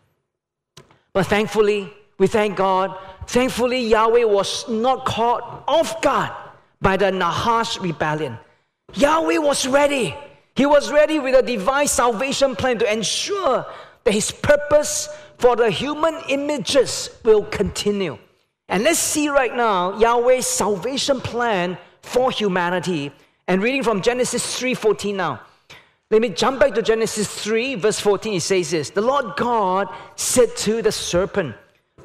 But 1.13 1.27
thankfully, 1.27 1.93
we 2.17 2.27
thank 2.27 2.57
God, 2.57 2.97
thankfully, 3.27 3.85
Yahweh 3.87 4.23
was 4.23 4.67
not 4.67 5.05
caught 5.05 5.63
off 5.67 6.01
guard 6.01 6.31
by 6.81 6.97
the 6.97 7.11
Nahash 7.11 7.79
rebellion. 7.79 8.37
Yahweh 8.93 9.37
was 9.37 9.67
ready. 9.67 10.15
He 10.55 10.65
was 10.65 10.91
ready 10.91 11.19
with 11.19 11.35
a 11.35 11.41
divine 11.41 11.87
salvation 11.87 12.55
plan 12.55 12.79
to 12.79 12.91
ensure 12.91 13.65
that 14.03 14.13
his 14.13 14.31
purpose 14.31 15.09
for 15.37 15.55
the 15.55 15.69
human 15.69 16.19
images 16.29 17.09
will 17.23 17.43
continue. 17.45 18.17
And 18.69 18.83
let's 18.83 18.99
see 18.99 19.29
right 19.29 19.55
now 19.55 19.97
Yahweh's 19.97 20.47
salvation 20.47 21.21
plan 21.21 21.77
for 22.01 22.31
humanity. 22.31 23.11
And 23.47 23.61
reading 23.61 23.83
from 23.83 24.01
Genesis 24.01 24.59
3:14 24.59 25.15
now. 25.17 25.41
Let 26.13 26.21
me 26.21 26.29
jump 26.29 26.59
back 26.59 26.75
to 26.75 26.83
Genesis 26.83 27.27
3, 27.27 27.73
verse 27.73 27.99
14. 27.99 28.35
It 28.35 28.41
says 28.41 28.69
this 28.69 28.91
The 28.91 29.01
Lord 29.01 29.35
God 29.35 29.87
said 30.15 30.55
to 30.57 30.83
the 30.83 30.91
serpent, 30.91 31.55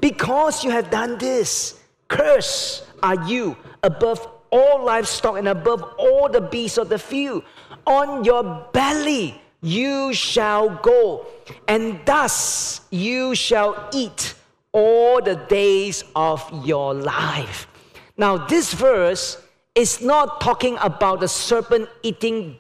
Because 0.01 0.65
you 0.65 0.71
have 0.71 0.89
done 0.89 1.19
this, 1.19 1.79
curse 2.09 2.87
are 3.03 3.23
you 3.27 3.55
above 3.83 4.27
all 4.49 4.83
livestock 4.83 5.37
and 5.37 5.47
above 5.47 5.83
all 5.99 6.31
the 6.31 6.41
beasts 6.41 6.79
of 6.79 6.89
the 6.89 6.99
field. 6.99 7.43
On 7.87 8.25
your 8.25 8.67
belly 8.73 9.39
you 9.61 10.15
shall 10.15 10.71
go, 10.77 11.27
and 11.69 12.01
thus 12.07 12.81
you 12.89 13.35
shall 13.35 13.91
eat 13.93 14.33
all 14.73 15.21
the 15.21 15.37
days 15.37 16.03
of 16.17 16.49
your 16.65 16.95
life. 16.95 17.69
Now, 18.17 18.39
this 18.39 18.73
verse 18.73 19.37
is 19.75 20.01
not 20.01 20.41
talking 20.41 20.79
about 20.81 21.21
the 21.21 21.29
serpent 21.29 21.91
eating, 22.03 22.59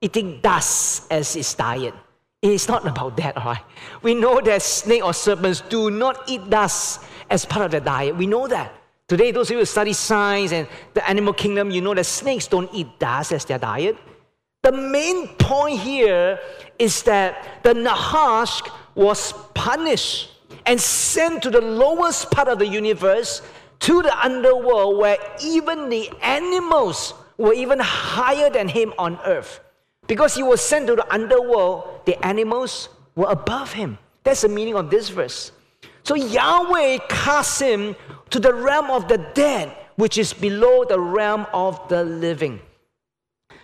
eating 0.00 0.40
dust 0.40 1.10
as 1.10 1.34
his 1.34 1.54
diet. 1.54 1.94
It's 2.42 2.68
not 2.68 2.86
about 2.86 3.16
that, 3.16 3.36
all 3.36 3.44
right? 3.44 3.62
We 4.02 4.14
know 4.14 4.40
that 4.40 4.62
snake 4.62 5.04
or 5.04 5.14
serpents 5.14 5.62
do 5.62 5.90
not 5.90 6.28
eat 6.28 6.48
dust 6.50 7.02
as 7.30 7.44
part 7.44 7.64
of 7.64 7.70
their 7.70 7.80
diet. 7.80 8.16
We 8.16 8.26
know 8.26 8.46
that. 8.46 8.72
Today, 9.08 9.30
those 9.30 9.48
of 9.48 9.54
you 9.54 9.58
who 9.58 9.64
study 9.64 9.92
science 9.92 10.52
and 10.52 10.68
the 10.94 11.08
animal 11.08 11.32
kingdom, 11.32 11.70
you 11.70 11.80
know 11.80 11.94
that 11.94 12.06
snakes 12.06 12.46
don't 12.46 12.68
eat 12.72 12.86
dust 12.98 13.32
as 13.32 13.44
their 13.44 13.58
diet. 13.58 13.96
The 14.62 14.72
main 14.72 15.28
point 15.38 15.80
here 15.80 16.40
is 16.78 17.02
that 17.04 17.62
the 17.62 17.72
Nahash 17.72 18.62
was 18.94 19.32
punished 19.54 20.30
and 20.66 20.80
sent 20.80 21.42
to 21.44 21.50
the 21.50 21.60
lowest 21.60 22.30
part 22.32 22.48
of 22.48 22.58
the 22.58 22.66
universe, 22.66 23.42
to 23.80 24.02
the 24.02 24.24
underworld, 24.24 24.98
where 24.98 25.18
even 25.42 25.88
the 25.88 26.10
animals 26.20 27.14
were 27.38 27.52
even 27.52 27.78
higher 27.78 28.50
than 28.50 28.66
him 28.68 28.92
on 28.98 29.18
earth. 29.24 29.60
Because 30.06 30.34
he 30.34 30.42
was 30.42 30.60
sent 30.60 30.86
to 30.86 30.96
the 30.96 31.12
underworld, 31.12 32.00
the 32.04 32.24
animals 32.24 32.88
were 33.14 33.28
above 33.28 33.72
him. 33.72 33.98
That's 34.22 34.42
the 34.42 34.48
meaning 34.48 34.74
of 34.74 34.90
this 34.90 35.08
verse. 35.08 35.52
So 36.02 36.14
Yahweh 36.14 36.98
cast 37.08 37.60
him 37.60 37.96
to 38.30 38.38
the 38.38 38.54
realm 38.54 38.90
of 38.90 39.08
the 39.08 39.18
dead, 39.34 39.76
which 39.96 40.18
is 40.18 40.32
below 40.32 40.84
the 40.84 41.00
realm 41.00 41.46
of 41.52 41.88
the 41.88 42.04
living. 42.04 42.60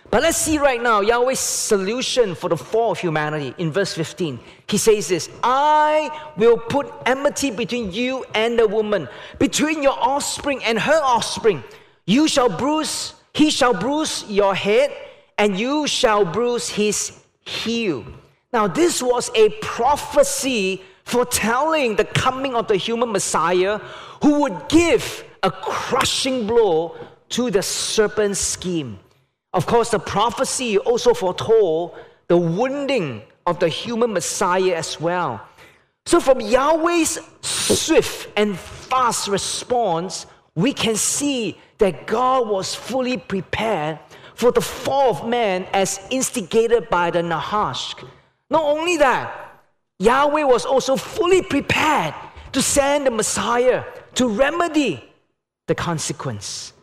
But 0.09 0.21
let's 0.21 0.37
see 0.37 0.59
right 0.59 0.81
now 0.81 1.01
Yahweh's 1.01 1.39
solution 1.39 2.35
for 2.35 2.47
the 2.47 2.55
fall 2.57 2.91
of 2.91 2.99
humanity 2.99 3.55
in 3.57 3.71
verse 3.71 3.95
15. 3.95 4.39
He 4.67 4.77
says 4.77 5.07
this 5.07 5.29
I 5.41 6.11
will 6.37 6.57
put 6.57 6.91
enmity 7.05 7.49
between 7.49 7.91
you 7.91 8.23
and 8.35 8.59
the 8.59 8.67
woman, 8.67 9.07
between 9.39 9.81
your 9.81 9.97
offspring 9.97 10.63
and 10.63 10.77
her 10.77 11.01
offspring. 11.01 11.63
You 12.05 12.27
shall 12.27 12.49
bruise, 12.49 13.15
he 13.33 13.49
shall 13.49 13.73
bruise 13.73 14.23
your 14.29 14.53
head, 14.53 14.91
and 15.37 15.57
you 15.57 15.87
shall 15.87 16.25
bruise 16.25 16.69
his 16.69 17.19
heel. 17.45 18.05
Now, 18.51 18.67
this 18.67 19.01
was 19.01 19.31
a 19.35 19.49
prophecy 19.61 20.83
foretelling 21.05 21.95
the 21.95 22.05
coming 22.05 22.55
of 22.55 22.67
the 22.67 22.77
human 22.77 23.11
Messiah 23.11 23.79
who 24.21 24.41
would 24.41 24.69
give 24.69 25.23
a 25.41 25.51
crushing 25.51 26.47
blow 26.47 26.95
to 27.29 27.51
the 27.51 27.61
serpent's 27.61 28.39
scheme. 28.39 28.99
Of 29.53 29.65
course, 29.65 29.89
the 29.89 29.99
prophecy 29.99 30.77
also 30.77 31.13
foretold 31.13 31.97
the 32.27 32.37
wounding 32.37 33.23
of 33.45 33.59
the 33.59 33.69
human 33.69 34.13
Messiah 34.13 34.75
as 34.75 34.99
well. 34.99 35.45
So, 36.05 36.19
from 36.19 36.39
Yahweh's 36.39 37.19
swift 37.41 38.29
and 38.35 38.57
fast 38.57 39.27
response, 39.27 40.25
we 40.55 40.73
can 40.73 40.95
see 40.95 41.57
that 41.77 42.07
God 42.07 42.47
was 42.47 42.75
fully 42.75 43.17
prepared 43.17 43.99
for 44.35 44.51
the 44.51 44.61
fall 44.61 45.11
of 45.11 45.27
man 45.27 45.65
as 45.73 45.99
instigated 46.09 46.89
by 46.89 47.11
the 47.11 47.21
Nahash. 47.21 47.95
Not 48.49 48.63
only 48.63 48.97
that, 48.97 49.61
Yahweh 49.99 50.43
was 50.43 50.65
also 50.65 50.95
fully 50.95 51.41
prepared 51.41 52.13
to 52.51 52.61
send 52.61 53.05
the 53.05 53.11
Messiah 53.11 53.83
to 54.15 54.27
remedy 54.27 55.03
the 55.67 55.75
consequence. 55.75 56.73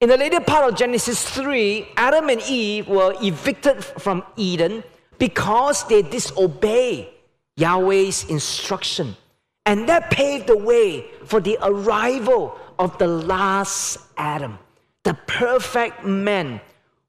In 0.00 0.10
the 0.10 0.16
later 0.16 0.40
part 0.40 0.70
of 0.70 0.76
Genesis 0.76 1.22
3, 1.30 1.88
Adam 1.96 2.28
and 2.28 2.42
Eve 2.42 2.88
were 2.88 3.14
evicted 3.22 3.82
from 3.82 4.22
Eden 4.36 4.84
because 5.18 5.86
they 5.88 6.02
disobeyed 6.02 7.08
Yahweh's 7.56 8.24
instruction. 8.24 9.16
And 9.64 9.88
that 9.88 10.10
paved 10.10 10.48
the 10.48 10.56
way 10.56 11.06
for 11.24 11.40
the 11.40 11.58
arrival 11.62 12.58
of 12.78 12.96
the 12.98 13.08
last 13.08 13.98
Adam, 14.16 14.58
the 15.02 15.14
perfect 15.26 16.04
man 16.04 16.60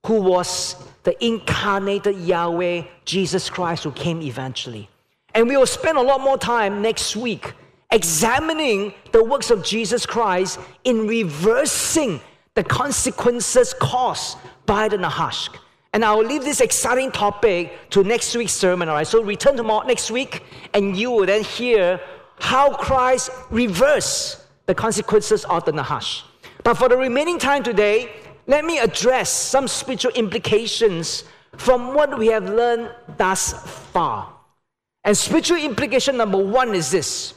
who 0.07 0.21
was 0.21 0.75
the 1.03 1.13
incarnated 1.23 2.15
Yahweh, 2.17 2.83
Jesus 3.03 3.49
Christ, 3.49 3.83
who 3.83 3.91
came 3.91 4.21
eventually. 4.21 4.89
And 5.35 5.47
we 5.49 5.57
will 5.57 5.65
spend 5.65 5.97
a 5.97 6.01
lot 6.01 6.21
more 6.21 6.37
time 6.37 6.81
next 6.81 7.15
week 7.17 7.53
examining 7.91 8.93
the 9.11 9.23
works 9.23 9.51
of 9.51 9.63
Jesus 9.63 10.05
Christ 10.05 10.59
in 10.85 11.07
reversing 11.07 12.21
the 12.55 12.63
consequences 12.63 13.73
caused 13.73 14.37
by 14.65 14.87
the 14.87 14.97
Nahash. 14.97 15.49
And 15.93 16.05
I 16.05 16.13
will 16.13 16.25
leave 16.25 16.43
this 16.43 16.61
exciting 16.61 17.11
topic 17.11 17.89
to 17.89 18.03
next 18.03 18.35
week's 18.35 18.53
sermon, 18.53 18.87
all 18.87 18.95
right? 18.95 19.07
So 19.07 19.21
return 19.21 19.57
tomorrow 19.57 19.85
next 19.85 20.09
week, 20.09 20.43
and 20.73 20.95
you 20.95 21.11
will 21.11 21.25
then 21.25 21.43
hear 21.43 21.99
how 22.39 22.73
Christ 22.73 23.31
reversed 23.49 24.41
the 24.67 24.75
consequences 24.75 25.43
of 25.45 25.65
the 25.65 25.73
Nahash. 25.73 26.23
But 26.63 26.75
for 26.75 26.87
the 26.89 26.97
remaining 26.97 27.39
time 27.39 27.63
today, 27.63 28.11
let 28.47 28.63
me 28.63 28.79
address 28.79 29.29
some 29.29 29.67
spiritual 29.67 30.12
implications 30.13 31.25
from 31.57 31.93
what 31.93 32.17
we 32.17 32.27
have 32.27 32.49
learned 32.49 32.89
thus 33.17 33.53
far. 33.91 34.33
And 35.03 35.15
spiritual 35.15 35.57
implication 35.57 36.17
number 36.17 36.38
one 36.38 36.73
is 36.73 36.89
this 36.91 37.33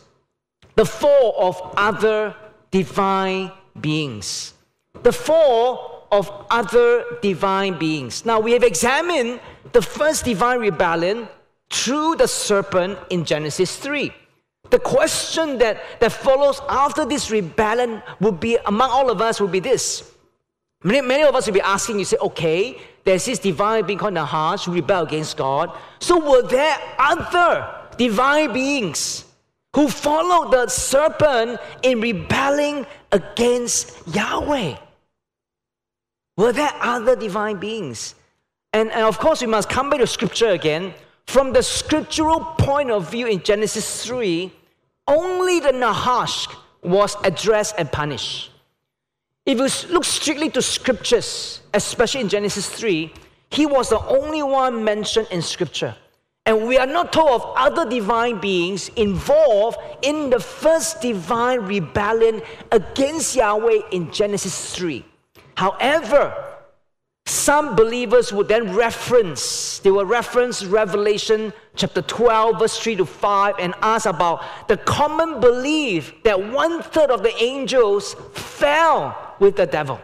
the 0.76 0.84
fall 0.84 1.34
of 1.38 1.60
other 1.76 2.34
divine 2.70 3.50
beings. 3.80 4.54
The 5.02 5.12
fall 5.12 6.06
of 6.12 6.30
other 6.50 7.04
divine 7.22 7.78
beings. 7.78 8.24
Now, 8.24 8.40
we 8.40 8.52
have 8.52 8.62
examined 8.62 9.40
the 9.72 9.82
first 9.82 10.24
divine 10.24 10.58
rebellion 10.58 11.28
through 11.70 12.16
the 12.16 12.26
serpent 12.26 12.98
in 13.10 13.24
Genesis 13.24 13.76
3. 13.76 14.12
The 14.70 14.78
question 14.78 15.58
that, 15.58 15.82
that 16.00 16.12
follows 16.12 16.60
after 16.68 17.04
this 17.04 17.30
rebellion 17.30 18.02
would 18.20 18.40
be, 18.40 18.56
among 18.66 18.90
all 18.90 19.10
of 19.10 19.20
us, 19.20 19.40
would 19.40 19.52
be 19.52 19.60
this. 19.60 20.12
Many, 20.82 21.06
many 21.06 21.22
of 21.24 21.34
us 21.34 21.46
will 21.46 21.54
be 21.54 21.60
asking, 21.60 21.98
you 21.98 22.04
say, 22.04 22.16
okay, 22.20 22.80
there's 23.04 23.26
this 23.26 23.38
divine 23.38 23.86
being 23.86 23.98
called 23.98 24.14
Nahash 24.14 24.64
who 24.64 24.72
rebelled 24.72 25.08
against 25.08 25.36
God. 25.36 25.76
So 25.98 26.18
were 26.18 26.42
there 26.42 26.76
other 26.98 27.68
divine 27.98 28.52
beings 28.52 29.24
who 29.74 29.88
followed 29.88 30.52
the 30.52 30.68
serpent 30.68 31.60
in 31.82 32.00
rebelling 32.00 32.86
against 33.12 34.08
Yahweh? 34.08 34.76
Were 36.36 36.52
there 36.52 36.72
other 36.80 37.14
divine 37.14 37.58
beings? 37.58 38.14
And, 38.72 38.90
and 38.90 39.02
of 39.02 39.18
course, 39.18 39.42
we 39.42 39.46
must 39.46 39.68
come 39.68 39.90
back 39.90 40.00
to 40.00 40.06
scripture 40.06 40.50
again. 40.50 40.94
From 41.26 41.52
the 41.52 41.62
scriptural 41.62 42.40
point 42.40 42.90
of 42.90 43.10
view 43.10 43.26
in 43.26 43.42
Genesis 43.42 44.04
3, 44.04 44.50
only 45.06 45.60
the 45.60 45.72
Nahash 45.72 46.48
was 46.82 47.16
addressed 47.24 47.74
and 47.76 47.90
punished. 47.92 48.49
If 49.46 49.58
you 49.58 49.92
look 49.92 50.04
strictly 50.04 50.50
to 50.50 50.62
scriptures, 50.62 51.62
especially 51.72 52.20
in 52.20 52.28
Genesis 52.28 52.68
3, 52.68 53.12
he 53.50 53.66
was 53.66 53.88
the 53.88 54.00
only 54.06 54.42
one 54.42 54.84
mentioned 54.84 55.28
in 55.30 55.42
scripture. 55.42 55.96
And 56.46 56.66
we 56.66 56.78
are 56.78 56.86
not 56.86 57.12
told 57.12 57.42
of 57.42 57.52
other 57.56 57.88
divine 57.88 58.40
beings 58.40 58.88
involved 58.96 59.78
in 60.02 60.30
the 60.30 60.40
first 60.40 61.00
divine 61.00 61.60
rebellion 61.60 62.42
against 62.72 63.36
Yahweh 63.36 63.80
in 63.92 64.10
Genesis 64.12 64.74
3. 64.74 65.04
However, 65.56 66.49
some 67.30 67.76
believers 67.76 68.32
would 68.32 68.48
then 68.48 68.74
reference, 68.74 69.78
they 69.78 69.90
will 69.92 70.04
reference 70.04 70.64
Revelation 70.64 71.52
chapter 71.76 72.02
12, 72.02 72.58
verse 72.58 72.76
3 72.76 72.96
to 72.96 73.06
5, 73.06 73.54
and 73.60 73.72
ask 73.82 74.06
about 74.06 74.44
the 74.66 74.76
common 74.76 75.38
belief 75.38 76.12
that 76.24 76.42
one 76.52 76.82
third 76.82 77.10
of 77.12 77.22
the 77.22 77.32
angels 77.40 78.14
fell 78.32 79.36
with 79.38 79.54
the 79.54 79.66
devil. 79.66 80.00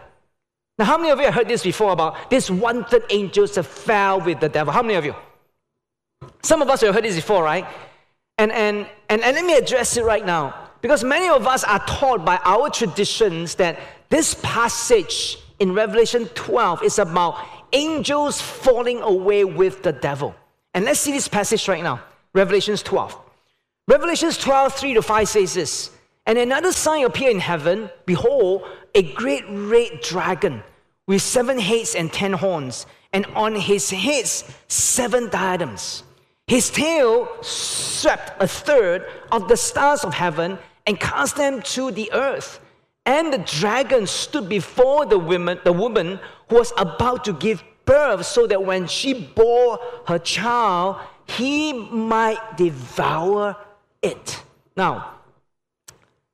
Now, 0.79 0.85
how 0.85 0.97
many 0.97 1.09
of 1.09 1.19
you 1.19 1.25
have 1.25 1.33
heard 1.33 1.49
this 1.49 1.63
before 1.63 1.91
about 1.91 2.29
this 2.29 2.49
one 2.49 2.85
third 2.85 3.03
angels 3.09 3.55
that 3.55 3.63
fell 3.63 4.21
with 4.21 4.39
the 4.39 4.47
devil? 4.47 4.71
How 4.71 4.81
many 4.81 4.93
of 4.93 5.03
you? 5.03 5.13
Some 6.43 6.61
of 6.61 6.69
us 6.69 6.79
have 6.79 6.95
heard 6.95 7.03
this 7.03 7.17
before, 7.17 7.43
right? 7.43 7.67
And, 8.37 8.53
and, 8.53 8.87
and, 9.09 9.21
and 9.21 9.35
let 9.35 9.43
me 9.43 9.57
address 9.57 9.97
it 9.97 10.05
right 10.05 10.25
now. 10.25 10.55
Because 10.81 11.03
many 11.03 11.27
of 11.27 11.45
us 11.45 11.65
are 11.65 11.83
taught 11.87 12.23
by 12.23 12.39
our 12.45 12.69
traditions 12.69 13.55
that 13.55 13.79
this 14.09 14.39
passage 14.43 15.39
in 15.59 15.73
Revelation 15.73 16.27
12 16.35 16.83
is 16.83 16.99
about 16.99 17.43
angels 17.73 18.41
falling 18.41 19.01
away 19.01 19.43
with 19.43 19.83
the 19.83 19.91
devil. 19.91 20.35
And 20.73 20.85
let's 20.85 20.99
see 20.99 21.11
this 21.11 21.27
passage 21.27 21.67
right 21.67 21.83
now 21.83 22.01
Revelations 22.33 22.83
12. 22.83 23.17
Revelations 23.87 24.37
12, 24.37 24.73
3 24.73 24.93
to 24.95 25.01
5 25.01 25.29
says 25.29 25.53
this 25.53 25.91
And 26.25 26.37
another 26.37 26.71
sign 26.71 27.05
appeared 27.05 27.33
in 27.33 27.39
heaven 27.39 27.89
Behold, 28.05 28.63
a 28.93 29.13
great 29.13 29.45
red 29.49 30.01
dragon 30.01 30.63
with 31.07 31.21
seven 31.21 31.57
heads 31.57 31.95
and 31.95 32.11
ten 32.11 32.33
horns, 32.33 32.85
and 33.13 33.25
on 33.27 33.55
his 33.55 33.89
heads 33.89 34.43
seven 34.67 35.29
diadems. 35.29 36.03
His 36.47 36.69
tail 36.69 37.29
swept 37.41 38.41
a 38.41 38.47
third 38.47 39.05
of 39.31 39.47
the 39.47 39.57
stars 39.57 40.03
of 40.03 40.13
heaven 40.13 40.59
and 40.85 40.99
cast 40.99 41.35
them 41.37 41.61
to 41.61 41.91
the 41.91 42.11
earth. 42.13 42.59
And 43.07 43.31
the 43.31 43.37
dragon 43.37 44.05
stood 44.05 44.49
before 44.49 45.05
the 45.05 45.17
woman, 45.17 45.59
the 45.63 45.71
woman 45.71 46.19
who 46.49 46.57
was 46.57 46.73
about 46.77 47.23
to 47.23 47.33
give 47.33 47.63
birth, 47.85 48.25
so 48.25 48.45
that 48.47 48.65
when 48.65 48.85
she 48.85 49.13
bore 49.13 49.79
her 50.07 50.19
child, 50.19 50.97
he 51.25 51.71
might 51.71 52.57
devour 52.57 53.55
it. 54.01 54.43
Now, 54.75 55.13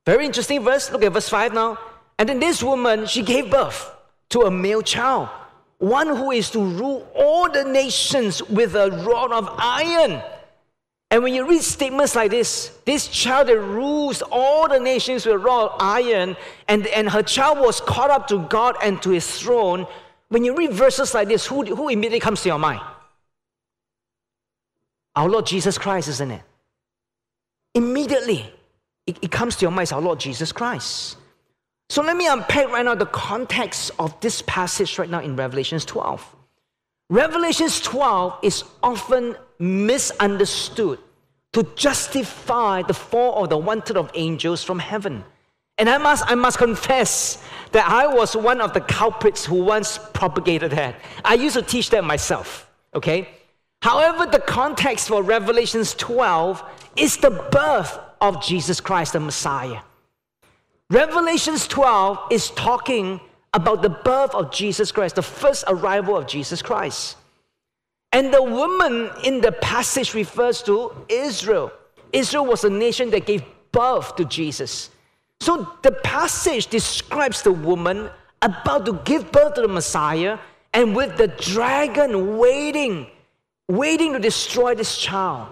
very 0.03 0.25
interesting 0.25 0.63
verse. 0.63 0.91
Look 0.91 1.03
at 1.03 1.13
verse 1.13 1.29
5 1.29 1.53
now. 1.53 1.77
And 2.17 2.27
then 2.27 2.39
this 2.39 2.63
woman, 2.63 3.05
she 3.05 3.21
gave 3.21 3.51
birth 3.51 3.91
to 4.29 4.41
a 4.41 4.51
male 4.51 4.81
child, 4.81 5.29
one 5.77 6.07
who 6.07 6.31
is 6.31 6.49
to 6.51 6.59
rule 6.59 7.07
all 7.13 7.51
the 7.51 7.65
nations 7.65 8.41
with 8.41 8.75
a 8.75 8.89
rod 9.05 9.31
of 9.31 9.47
iron. 9.59 10.23
And 11.13 11.21
when 11.21 11.35
you 11.35 11.47
read 11.47 11.61
statements 11.61 12.15
like 12.15 12.31
this, 12.31 12.71
this 12.85 13.07
child 13.07 13.47
that 13.47 13.59
rules 13.59 14.23
all 14.31 14.67
the 14.67 14.79
nations 14.79 15.27
with 15.27 15.43
raw 15.43 15.67
iron, 15.79 16.35
and, 16.67 16.87
and 16.87 17.07
her 17.07 17.21
child 17.21 17.59
was 17.59 17.79
caught 17.81 18.09
up 18.09 18.27
to 18.29 18.39
God 18.49 18.77
and 18.81 18.99
to 19.03 19.11
his 19.11 19.39
throne, 19.39 19.85
when 20.29 20.43
you 20.43 20.57
read 20.57 20.73
verses 20.73 21.13
like 21.13 21.27
this, 21.27 21.45
who, 21.45 21.63
who 21.65 21.89
immediately 21.89 22.19
comes 22.19 22.41
to 22.41 22.49
your 22.49 22.57
mind? 22.57 22.81
Our 25.15 25.29
Lord 25.29 25.45
Jesus 25.45 25.77
Christ, 25.77 26.07
isn't 26.07 26.31
it? 26.31 26.41
Immediately, 27.75 28.51
it, 29.05 29.19
it 29.21 29.29
comes 29.29 29.55
to 29.57 29.61
your 29.65 29.71
mind, 29.71 29.93
our 29.93 30.01
Lord 30.01 30.19
Jesus 30.19 30.51
Christ. 30.51 31.17
So 31.89 32.01
let 32.01 32.17
me 32.17 32.25
unpack 32.25 32.69
right 32.69 32.83
now 32.83 32.95
the 32.95 33.05
context 33.05 33.91
of 33.99 34.19
this 34.19 34.41
passage 34.41 34.97
right 34.97 35.11
now 35.11 35.19
in 35.19 35.35
Revelations 35.35 35.85
12. 35.85 36.35
Revelations 37.09 37.81
12 37.81 38.39
is 38.43 38.63
often 38.81 39.35
misunderstood 39.59 40.99
to 41.53 41.63
justify 41.75 42.81
the 42.81 42.93
fall 42.93 43.43
of 43.43 43.49
the 43.49 43.81
third 43.81 43.97
of 43.97 44.09
angels 44.15 44.63
from 44.63 44.79
heaven. 44.79 45.23
And 45.77 45.89
I 45.89 45.97
must, 45.97 46.23
I 46.27 46.35
must 46.35 46.57
confess 46.57 47.43
that 47.71 47.87
I 47.87 48.07
was 48.07 48.35
one 48.35 48.61
of 48.61 48.73
the 48.73 48.81
culprits 48.81 49.45
who 49.45 49.63
once 49.63 49.99
propagated 50.13 50.71
that. 50.71 50.95
I 51.25 51.33
used 51.33 51.55
to 51.55 51.61
teach 51.61 51.89
that 51.91 52.03
myself, 52.03 52.69
okay? 52.93 53.29
However, 53.81 54.25
the 54.25 54.39
context 54.39 55.07
for 55.07 55.21
Revelations 55.23 55.93
12 55.95 56.63
is 56.95 57.17
the 57.17 57.31
birth 57.51 57.99
of 58.21 58.41
Jesus 58.41 58.79
Christ, 58.79 59.13
the 59.13 59.19
Messiah. 59.19 59.79
Revelations 60.89 61.67
12 61.67 62.31
is 62.31 62.49
talking 62.51 63.19
about 63.53 63.81
the 63.81 63.89
birth 63.89 64.33
of 64.33 64.51
Jesus 64.51 64.91
Christ, 64.91 65.15
the 65.15 65.21
first 65.21 65.63
arrival 65.67 66.17
of 66.17 66.27
Jesus 66.27 66.61
Christ. 66.61 67.17
And 68.11 68.33
the 68.33 68.43
woman 68.43 69.09
in 69.23 69.41
the 69.41 69.51
passage 69.51 70.13
refers 70.13 70.61
to 70.63 70.93
Israel. 71.09 71.71
Israel 72.11 72.45
was 72.45 72.63
a 72.63 72.69
nation 72.69 73.09
that 73.11 73.25
gave 73.25 73.43
birth 73.71 74.15
to 74.17 74.25
Jesus. 74.25 74.91
So 75.41 75.67
the 75.81 75.91
passage 75.91 76.67
describes 76.67 77.41
the 77.41 77.51
woman 77.51 78.09
about 78.41 78.85
to 78.85 78.93
give 79.03 79.31
birth 79.31 79.55
to 79.55 79.61
the 79.61 79.67
Messiah 79.67 80.37
and 80.73 80.95
with 80.95 81.17
the 81.17 81.27
dragon 81.27 82.37
waiting, 82.37 83.07
waiting 83.67 84.13
to 84.13 84.19
destroy 84.19 84.75
this 84.75 84.97
child. 84.97 85.49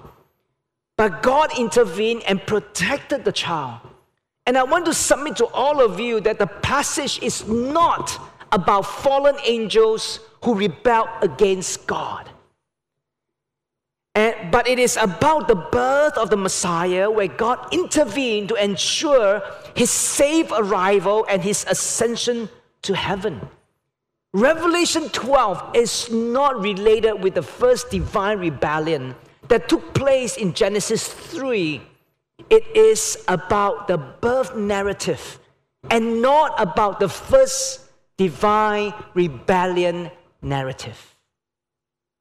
But 0.97 1.23
God 1.23 1.57
intervened 1.57 2.23
and 2.27 2.45
protected 2.45 3.25
the 3.25 3.31
child. 3.31 3.81
And 4.45 4.57
I 4.57 4.63
want 4.63 4.85
to 4.85 4.93
submit 4.93 5.37
to 5.37 5.45
all 5.47 5.81
of 5.81 5.99
you 5.99 6.19
that 6.21 6.39
the 6.39 6.47
passage 6.47 7.21
is 7.21 7.47
not 7.47 8.19
about 8.51 8.81
fallen 8.81 9.35
angels 9.45 10.19
who 10.43 10.55
rebel 10.55 11.07
against 11.21 11.87
God. 11.87 12.29
And, 14.13 14.51
but 14.51 14.67
it 14.67 14.77
is 14.77 14.97
about 14.97 15.47
the 15.47 15.55
birth 15.55 16.17
of 16.17 16.29
the 16.29 16.37
Messiah 16.37 17.09
where 17.09 17.29
God 17.29 17.73
intervened 17.73 18.49
to 18.49 18.55
ensure 18.55 19.41
his 19.73 19.89
safe 19.89 20.51
arrival 20.51 21.25
and 21.29 21.41
his 21.41 21.65
ascension 21.69 22.49
to 22.81 22.93
heaven. 22.93 23.39
Revelation 24.33 25.07
12 25.09 25.75
is 25.75 26.11
not 26.11 26.59
related 26.61 27.21
with 27.23 27.35
the 27.35 27.41
first 27.41 27.89
divine 27.89 28.39
rebellion 28.39 29.15
that 29.47 29.69
took 29.69 29.93
place 29.93 30.37
in 30.37 30.53
Genesis 30.53 31.07
3. 31.07 31.81
It 32.49 32.65
is 32.75 33.23
about 33.27 33.87
the 33.87 33.97
birth 33.97 34.55
narrative 34.55 35.39
and 35.89 36.21
not 36.21 36.59
about 36.61 36.99
the 36.99 37.09
first 37.09 37.81
divine 38.17 38.93
rebellion 39.13 40.11
narrative. 40.41 41.15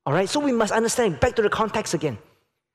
All 0.07 0.13
right, 0.13 0.29
so 0.29 0.41
we 0.41 0.53
must 0.53 0.73
understand 0.73 1.21
back 1.21 1.37
to 1.37 1.43
the 1.43 1.51
context 1.51 1.95
again. 1.95 2.19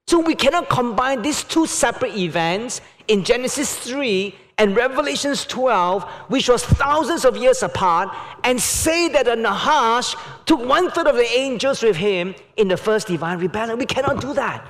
So 0.08 0.20
we 0.20 0.36
cannot 0.36 0.70
combine 0.70 1.24
these 1.24 1.44
two 1.44 1.66
separate 1.66 2.16
events 2.16 2.82
in 3.08 3.24
Genesis 3.24 3.76
3 3.80 4.36
and 4.58 4.76
Revelations 4.76 5.46
12, 5.46 6.04
which 6.28 6.48
was 6.48 6.64
thousands 6.64 7.26
of 7.26 7.36
years 7.36 7.64
apart, 7.64 8.16
and 8.44 8.62
say 8.62 9.10
that 9.10 9.26
Nahash 9.38 10.16
took 10.46 10.64
one 10.64 10.92
third 10.92 11.08
of 11.08 11.16
the 11.16 11.28
angels 11.38 11.82
with 11.82 11.98
him 11.98 12.36
in 12.56 12.68
the 12.68 12.78
first 12.78 13.08
divine 13.08 13.40
rebellion. 13.40 13.78
We 13.78 13.86
cannot 13.86 14.22
do 14.22 14.34
that. 14.36 14.66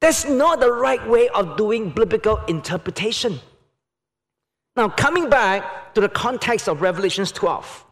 That's 0.00 0.24
not 0.24 0.60
the 0.60 0.72
right 0.72 1.06
way 1.08 1.28
of 1.28 1.56
doing 1.56 1.90
biblical 1.90 2.38
interpretation. 2.46 3.40
Now, 4.76 4.88
coming 4.88 5.28
back 5.28 5.94
to 5.94 6.00
the 6.00 6.08
context 6.08 6.68
of 6.68 6.80
Revelations 6.80 7.32
12. 7.32 7.84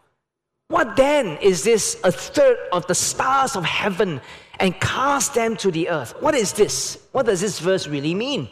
What 0.68 0.96
then 0.96 1.38
is 1.38 1.64
this 1.64 1.98
a 2.04 2.12
third 2.12 2.58
of 2.72 2.86
the 2.86 2.94
stars 2.94 3.56
of 3.56 3.64
heaven 3.64 4.20
and 4.60 4.78
cast 4.80 5.34
them 5.34 5.56
to 5.56 5.70
the 5.70 5.88
earth? 5.88 6.14
What 6.20 6.34
is 6.34 6.52
this? 6.52 6.98
What 7.12 7.26
does 7.26 7.40
this 7.40 7.58
verse 7.58 7.86
really 7.86 8.14
mean? 8.14 8.48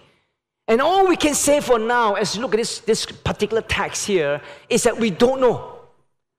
And 0.68 0.80
all 0.80 1.06
we 1.06 1.16
can 1.16 1.34
say 1.34 1.60
for 1.60 1.78
now, 1.78 2.14
as 2.14 2.34
you 2.34 2.42
look 2.42 2.54
at 2.54 2.56
this, 2.56 2.80
this 2.80 3.06
particular 3.06 3.62
text 3.62 4.06
here, 4.06 4.40
is 4.68 4.82
that 4.82 4.98
we 4.98 5.10
don't 5.10 5.40
know. 5.40 5.78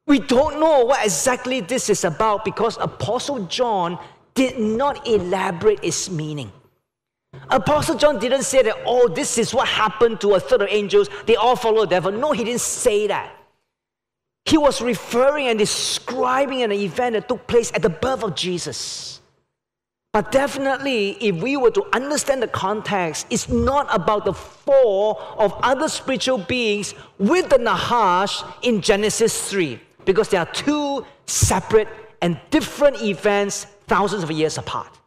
We 0.05 0.19
don't 0.19 0.59
know 0.59 0.85
what 0.85 1.03
exactly 1.03 1.61
this 1.61 1.89
is 1.89 2.03
about 2.03 2.43
because 2.43 2.77
Apostle 2.77 3.45
John 3.45 3.99
did 4.33 4.59
not 4.59 5.07
elaborate 5.07 5.83
its 5.83 6.09
meaning. 6.09 6.51
Apostle 7.49 7.95
John 7.95 8.19
didn't 8.19 8.43
say 8.43 8.61
that, 8.63 8.75
oh, 8.85 9.07
this 9.07 9.37
is 9.37 9.53
what 9.53 9.67
happened 9.67 10.19
to 10.21 10.35
a 10.35 10.39
third 10.39 10.61
of 10.61 10.67
angels. 10.69 11.09
They 11.25 11.35
all 11.35 11.55
follow 11.55 11.81
the 11.81 11.87
devil. 11.87 12.11
No, 12.11 12.31
he 12.31 12.43
didn't 12.43 12.61
say 12.61 13.07
that. 13.07 13.33
He 14.45 14.57
was 14.57 14.81
referring 14.81 15.47
and 15.47 15.59
describing 15.59 16.63
an 16.63 16.71
event 16.71 17.13
that 17.13 17.27
took 17.27 17.47
place 17.47 17.71
at 17.73 17.81
the 17.81 17.89
birth 17.89 18.23
of 18.23 18.35
Jesus. 18.35 19.21
But 20.13 20.31
definitely, 20.31 21.11
if 21.19 21.35
we 21.43 21.57
were 21.57 21.69
to 21.71 21.85
understand 21.93 22.41
the 22.41 22.47
context, 22.47 23.27
it's 23.29 23.49
not 23.49 23.93
about 23.93 24.25
the 24.25 24.33
fall 24.33 25.21
of 25.37 25.53
other 25.63 25.89
spiritual 25.89 26.37
beings 26.37 26.95
with 27.19 27.49
the 27.49 27.57
Nahash 27.57 28.41
in 28.61 28.81
Genesis 28.81 29.49
3, 29.49 29.79
because 30.05 30.29
they 30.29 30.37
are 30.37 30.45
two 30.45 31.05
separate 31.25 31.89
and 32.21 32.39
different 32.49 33.01
events 33.01 33.65
thousands 33.87 34.23
of 34.23 34.31
years 34.31 34.57
apart. 34.57 34.97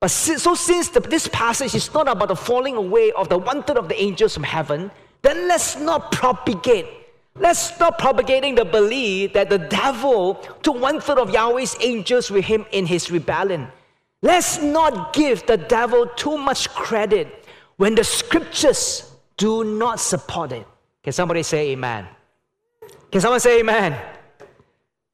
But 0.00 0.10
so, 0.10 0.54
since 0.54 0.88
the, 0.88 1.00
this 1.00 1.28
passage 1.28 1.74
is 1.74 1.92
not 1.92 2.08
about 2.08 2.28
the 2.28 2.36
falling 2.36 2.76
away 2.76 3.10
of 3.12 3.28
the 3.28 3.38
one 3.38 3.62
third 3.64 3.78
of 3.78 3.88
the 3.88 4.00
angels 4.00 4.34
from 4.34 4.44
heaven, 4.44 4.90
then 5.22 5.48
let's 5.48 5.76
not 5.76 6.12
propagate 6.12 6.86
Let's 7.40 7.60
stop 7.60 7.98
propagating 7.98 8.56
the 8.56 8.64
belief 8.64 9.32
that 9.34 9.48
the 9.48 9.58
devil 9.58 10.34
took 10.62 10.80
one 10.80 11.00
third 11.00 11.18
of 11.18 11.30
Yahweh's 11.30 11.76
angels 11.80 12.30
with 12.30 12.44
him 12.44 12.66
in 12.72 12.84
his 12.84 13.10
rebellion. 13.10 13.68
Let's 14.22 14.60
not 14.60 15.12
give 15.12 15.46
the 15.46 15.56
devil 15.56 16.06
too 16.16 16.36
much 16.36 16.68
credit 16.70 17.46
when 17.76 17.94
the 17.94 18.02
scriptures 18.02 19.12
do 19.36 19.62
not 19.62 20.00
support 20.00 20.50
it. 20.50 20.66
Can 21.04 21.12
somebody 21.12 21.44
say 21.44 21.70
amen? 21.70 22.08
Can 23.12 23.20
someone 23.20 23.38
say 23.40 23.60
amen? 23.60 23.96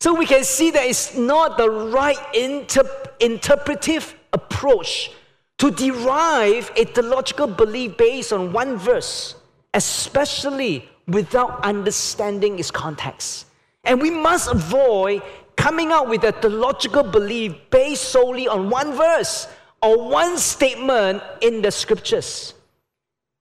So 0.01 0.15
we 0.15 0.25
can 0.25 0.45
see 0.45 0.71
that 0.71 0.87
it's 0.87 1.15
not 1.15 1.59
the 1.59 1.71
right 1.71 2.17
inter- 2.35 3.11
interpretive 3.21 4.15
approach 4.35 5.11
to 5.59 5.71
derive 5.71 6.71
a 6.77 6.85
theological 6.85 7.47
belief 7.47 7.97
based 7.97 8.33
on 8.33 8.53
one 8.53 8.77
verse, 8.77 9.37
especially 9.73 10.87
without 11.07 11.65
understanding 11.65 12.59
its 12.59 12.71
context. 12.71 13.47
And 13.85 14.01
we 14.01 14.11
must 14.11 14.51
avoid 14.51 15.23
coming 15.57 15.93
out 15.93 16.09
with 16.09 16.25
a 16.25 16.33
theological 16.33 17.03
belief 17.03 17.55
based 17.71 18.05
solely 18.11 18.49
on 18.49 18.69
one 18.69 18.93
verse 18.93 19.49
or 19.81 20.09
one 20.09 20.39
statement 20.39 21.23
in 21.41 21.63
the 21.63 21.71
scriptures. 21.71 22.55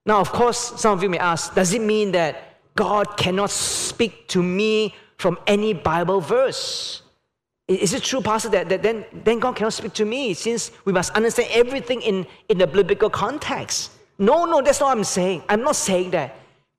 Now, 0.06 0.20
of 0.20 0.32
course, 0.32 0.80
some 0.80 0.92
of 0.92 1.02
you 1.02 1.10
may 1.10 1.18
ask, 1.18 1.56
does 1.56 1.74
it 1.74 1.82
mean 1.82 2.12
that 2.12 2.60
God 2.76 3.16
cannot 3.18 3.50
speak 3.50 4.28
to 4.30 4.44
me 4.44 4.96
from 5.18 5.38
any 5.48 5.74
Bible 5.74 6.20
verse? 6.20 7.03
Is 7.68 7.94
it 7.94 8.04
true, 8.04 8.22
Pastor, 8.22 8.50
that, 8.50 8.68
that 8.70 8.84
then, 8.84 9.06
then 9.24 9.40
God 9.40 9.56
cannot 9.56 9.74
speak 9.74 9.94
to 9.94 10.06
me 10.06 10.34
since 10.34 10.72
we 10.84 10.92
must 10.92 11.12
understand 11.12 11.50
everything 11.54 12.02
in, 12.02 12.28
in 12.50 12.58
the 12.58 12.68
biblical 12.68 13.10
context? 13.10 13.92
No, 14.18 14.46
no, 14.46 14.62
that's 14.62 14.80
not 14.82 14.88
what 14.88 14.98
I'm 14.98 15.04
saying. 15.04 15.44
I'm 15.48 15.62
not 15.62 15.76
saying 15.76 16.12
that. 16.12 16.36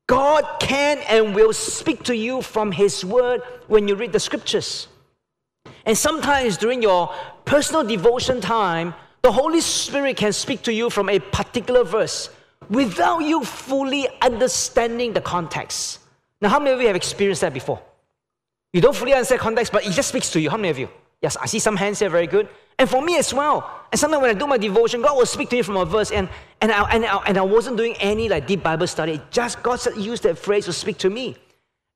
God 0.07 0.45
can 0.61 0.99
and 1.09 1.35
will 1.35 1.55
speak 1.55 2.03
to 2.05 2.15
you 2.17 2.43
from 2.43 2.71
His 2.71 3.05
Word 3.05 3.41
when 3.69 3.89
you 3.89 3.95
read 3.95 4.13
the 4.13 4.21
Scriptures. 4.21 4.89
And 5.87 5.97
sometimes 5.97 6.59
during 6.59 6.83
your 6.83 7.13
personal 7.47 7.85
devotion 7.85 8.43
time, 8.43 8.95
the 9.23 9.33
Holy 9.33 9.63
Spirit 9.63 10.19
can 10.19 10.35
speak 10.35 10.63
to 10.63 10.73
you 10.73 10.91
from 10.91 11.09
a 11.09 11.19
particular 11.19 11.85
verse 11.85 12.29
without 12.69 13.21
you 13.21 13.43
fully 13.43 14.07
understanding 14.21 15.15
the 15.15 15.21
context. 15.23 16.01
Now, 16.43 16.51
how 16.51 16.59
many 16.59 16.73
of 16.73 16.81
you 16.81 16.87
have 16.89 16.97
experienced 16.97 17.41
that 17.41 17.55
before? 17.55 17.81
You 18.75 18.81
don't 18.81 18.95
fully 18.95 19.13
understand 19.13 19.41
context, 19.41 19.73
but 19.73 19.87
it 19.87 19.93
just 19.93 20.09
speaks 20.09 20.31
to 20.31 20.41
you. 20.41 20.51
How 20.51 20.57
many 20.57 20.69
of 20.69 20.79
you? 20.81 20.89
Yes, 21.23 21.37
I 21.37 21.47
see 21.47 21.61
some 21.61 21.77
hands 21.77 22.01
here, 22.01 22.11
very 22.11 22.27
good. 22.27 22.49
And 22.77 22.91
for 22.91 23.01
me 23.01 23.17
as 23.17 23.33
well. 23.33 23.87
And 23.93 23.99
sometimes 24.01 24.21
when 24.21 24.35
I 24.35 24.39
do 24.39 24.49
my 24.49 24.59
devotion, 24.59 25.01
God 25.01 25.17
will 25.17 25.27
speak 25.27 25.49
to 25.51 25.57
me 25.57 25.63
from 25.63 25.77
a 25.77 25.85
verse, 25.85 26.11
and, 26.11 26.29
and, 26.61 26.73
I, 26.73 26.91
and, 26.91 27.07
I, 27.07 27.17
and 27.29 27.39
I 27.39 27.43
wasn't 27.43 27.77
doing 27.77 27.95
any 28.01 28.29
like 28.29 28.49
deep 28.49 28.65
Bible 28.65 28.89
study. 28.89 29.21
Just 29.31 29.63
God 29.63 29.81
used 29.97 30.25
that 30.25 30.37
phrase 30.39 30.65
to 30.65 30.73
speak 30.73 30.99
to 30.99 31.09
me. 31.09 31.37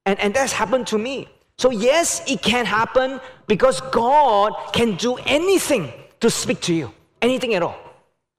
And, 0.07 0.21
and 0.21 0.33
that's 0.33 0.53
happened 0.53 0.87
to 0.87 0.99
me. 0.99 1.29
So, 1.59 1.73
yes, 1.73 2.23
it 2.31 2.43
can 2.43 2.65
happen 2.65 3.21
because 3.49 3.81
God 3.91 4.53
can 4.73 4.95
do 4.95 5.17
anything 5.27 5.93
to 6.21 6.31
speak 6.31 6.61
to 6.61 6.73
you, 6.73 6.95
anything 7.21 7.55
at 7.55 7.63
all. 7.65 7.77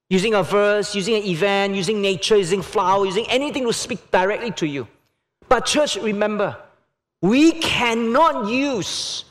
Using 0.10 0.34
a 0.34 0.43
verse, 0.43 0.95
using 0.95 1.15
an 1.15 1.23
event, 1.23 1.75
using 1.75 2.02
nature, 2.02 2.38
using 2.38 2.62
flower, 2.62 3.06
using 3.06 3.25
anything 3.28 3.65
to 3.65 3.73
speak 3.73 4.10
directly 4.12 4.52
to 4.52 4.65
you. 4.65 4.88
But, 5.49 5.65
church, 5.65 5.97
remember, 5.97 6.56
we 7.22 7.52
cannot 7.54 8.50
use 8.50 9.26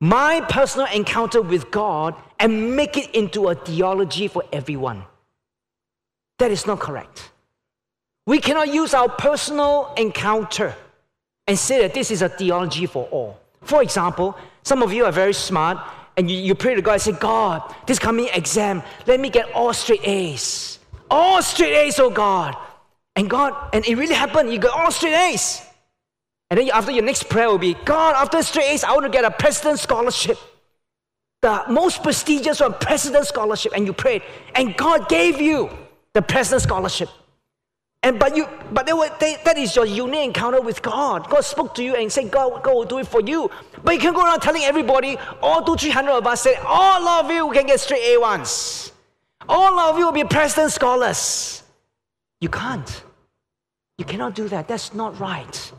my 0.00 0.40
personal 0.48 0.86
encounter 0.86 1.42
with 1.42 1.70
God 1.70 2.14
and 2.38 2.76
make 2.76 2.96
it 2.96 3.14
into 3.14 3.48
a 3.48 3.54
theology 3.54 4.28
for 4.28 4.44
everyone. 4.52 5.04
That 6.38 6.50
is 6.50 6.66
not 6.66 6.78
correct. 6.78 7.30
We 8.26 8.38
cannot 8.38 8.72
use 8.72 8.94
our 8.94 9.08
personal 9.08 9.92
encounter 9.96 10.74
and 11.46 11.58
say 11.58 11.80
that 11.80 11.94
this 11.94 12.10
is 12.10 12.22
a 12.22 12.28
theology 12.28 12.86
for 12.86 13.06
all. 13.06 13.40
For 13.62 13.82
example, 13.82 14.36
some 14.62 14.82
of 14.82 14.92
you 14.92 15.04
are 15.06 15.12
very 15.12 15.32
smart 15.32 15.78
and 16.16 16.30
you, 16.30 16.36
you 16.36 16.54
pray 16.54 16.74
to 16.74 16.82
God 16.82 16.92
and 16.92 17.02
say, 17.02 17.12
God, 17.12 17.74
this 17.86 17.98
coming 17.98 18.28
exam, 18.34 18.82
let 19.06 19.18
me 19.18 19.30
get 19.30 19.50
all 19.52 19.72
straight 19.72 20.06
A's. 20.06 20.78
All 21.10 21.42
straight 21.42 21.74
A's, 21.74 21.98
oh 21.98 22.10
God. 22.10 22.56
And 23.16 23.28
God, 23.28 23.54
and 23.72 23.84
it 23.86 23.96
really 23.96 24.14
happened, 24.14 24.52
you 24.52 24.58
got 24.58 24.78
all 24.78 24.90
straight 24.90 25.14
A's. 25.14 25.62
And 26.50 26.58
then 26.58 26.70
after 26.70 26.90
your 26.90 27.04
next 27.04 27.28
prayer 27.28 27.48
will 27.48 27.58
be, 27.58 27.74
God, 27.84 28.14
after 28.16 28.42
straight 28.42 28.70
A's, 28.70 28.84
I 28.84 28.92
want 28.92 29.04
to 29.04 29.10
get 29.10 29.24
a 29.24 29.30
president 29.30 29.78
scholarship. 29.78 30.38
The 31.42 31.64
most 31.68 32.02
prestigious 32.02 32.60
one, 32.60 32.74
president 32.74 33.26
scholarship. 33.26 33.72
And 33.74 33.86
you 33.86 33.92
prayed. 33.92 34.22
And 34.54 34.76
God 34.76 35.08
gave 35.08 35.40
you 35.40 35.70
the 36.14 36.22
president 36.22 36.62
scholarship. 36.62 37.10
And 38.02 38.18
but 38.18 38.36
you 38.36 38.46
but 38.72 38.86
they 38.86 38.92
were, 38.92 39.10
they, 39.18 39.36
that 39.44 39.58
is 39.58 39.74
your 39.74 39.84
unique 39.84 40.24
encounter 40.24 40.60
with 40.60 40.80
God. 40.82 41.28
God 41.28 41.42
spoke 41.42 41.74
to 41.74 41.82
you 41.82 41.96
and 41.96 42.10
said, 42.10 42.30
God, 42.30 42.62
God 42.62 42.74
will 42.74 42.84
do 42.84 42.98
it 42.98 43.08
for 43.08 43.20
you. 43.20 43.50
But 43.82 43.94
you 43.94 44.00
can 44.00 44.14
go 44.14 44.24
around 44.24 44.40
telling 44.40 44.62
everybody, 44.62 45.18
all 45.42 45.62
two, 45.64 45.76
three 45.76 45.90
hundred 45.90 46.12
of 46.12 46.26
us 46.26 46.42
say, 46.42 46.54
all 46.64 47.06
of 47.08 47.30
you 47.30 47.50
can 47.50 47.66
get 47.66 47.80
straight 47.80 48.14
A 48.14 48.20
ones. 48.20 48.92
All 49.48 49.78
of 49.80 49.98
you 49.98 50.06
will 50.06 50.12
be 50.12 50.24
president 50.24 50.72
scholars. 50.72 51.62
You 52.40 52.48
can't. 52.48 53.02
You 53.98 54.04
cannot 54.04 54.36
do 54.36 54.48
that. 54.48 54.68
That's 54.68 54.94
not 54.94 55.18
right 55.18 55.72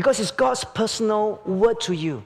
because 0.00 0.18
it's 0.18 0.30
God's 0.30 0.64
personal 0.64 1.42
word 1.44 1.78
to 1.82 1.92
you. 1.92 2.24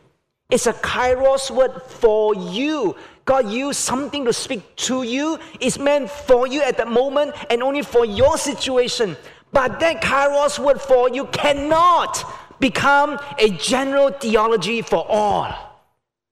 It's 0.48 0.68
a 0.68 0.72
kairos 0.74 1.50
word 1.50 1.82
for 1.82 2.32
you. 2.32 2.94
God 3.24 3.50
used 3.50 3.80
something 3.80 4.24
to 4.26 4.32
speak 4.32 4.76
to 4.76 5.02
you. 5.02 5.40
It's 5.58 5.76
meant 5.76 6.08
for 6.08 6.46
you 6.46 6.62
at 6.62 6.76
that 6.76 6.86
moment 6.86 7.34
and 7.50 7.64
only 7.64 7.82
for 7.82 8.04
your 8.04 8.38
situation. 8.38 9.16
But 9.50 9.80
that 9.80 10.00
kairos 10.00 10.56
word 10.64 10.80
for 10.80 11.10
you 11.10 11.26
cannot 11.26 12.24
become 12.60 13.18
a 13.40 13.50
general 13.50 14.10
theology 14.10 14.80
for 14.80 15.04
all. 15.08 15.52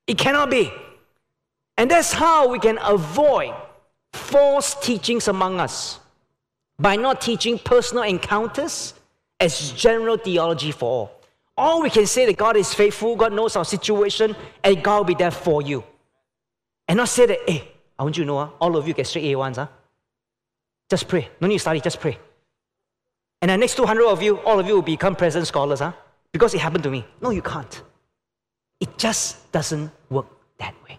It 0.07 0.19
cannot 0.19 0.49
be. 0.49 0.71
And 1.77 1.91
that's 1.91 2.13
how 2.13 2.47
we 2.47 2.61
can 2.61 2.79
avoid 2.85 3.53
false 4.13 4.77
teachings 4.81 5.27
among 5.27 5.59
us 5.59 5.99
by 6.79 6.95
not 6.95 7.21
teaching 7.21 7.59
personal 7.59 8.05
encounters 8.05 8.95
as 9.41 9.73
general 9.73 10.17
theology 10.17 10.71
for 10.71 10.89
all. 10.89 11.22
All 11.57 11.83
we 11.83 11.91
can 11.91 12.07
say 12.07 12.27
that 12.27 12.37
God 12.37 12.57
is 12.57 12.73
faithful, 12.73 13.15
God 13.17 13.33
knows 13.33 13.57
our 13.57 13.65
situation, 13.65 14.35
and 14.65 14.83
God 14.83 14.99
will 14.99 15.05
be 15.05 15.15
there 15.15 15.31
for 15.31 15.63
you. 15.63 15.85
And 16.89 16.97
not 16.97 17.09
say 17.09 17.27
that, 17.27 17.39
hey, 17.47 17.73
I 17.99 18.03
want 18.03 18.17
you 18.17 18.25
to 18.25 18.27
know, 18.27 18.39
uh, 18.39 18.51
all 18.61 18.77
of 18.77 18.89
you 18.89 18.95
get 18.95 19.07
straight 19.07 19.27
A 19.27 19.37
ones. 19.37 19.59
Huh? 19.59 19.69
Just 20.89 21.09
pray. 21.09 21.29
No 21.41 21.49
need 21.49 21.55
to 21.55 21.61
study, 21.61 21.81
just 21.81 22.01
pray. 22.01 22.19
And 23.41 23.51
the 23.51 23.57
next 23.57 23.77
200 23.77 24.05
of 24.07 24.23
you, 24.23 24.39
all 24.41 24.59
of 24.59 24.67
you 24.67 24.75
will 24.75 24.83
become 24.83 25.17
present 25.17 25.47
scholars, 25.47 25.81
huh? 25.81 25.93
Because 26.33 26.55
it 26.55 26.61
happened 26.61 26.85
to 26.85 26.91
me. 26.91 27.05
No, 27.21 27.31
you 27.31 27.43
can't. 27.43 27.83
It 28.81 28.97
just 28.99 29.51
doesn't 29.53 29.91
work 30.11 30.27
that 30.59 30.75
way. 30.85 30.99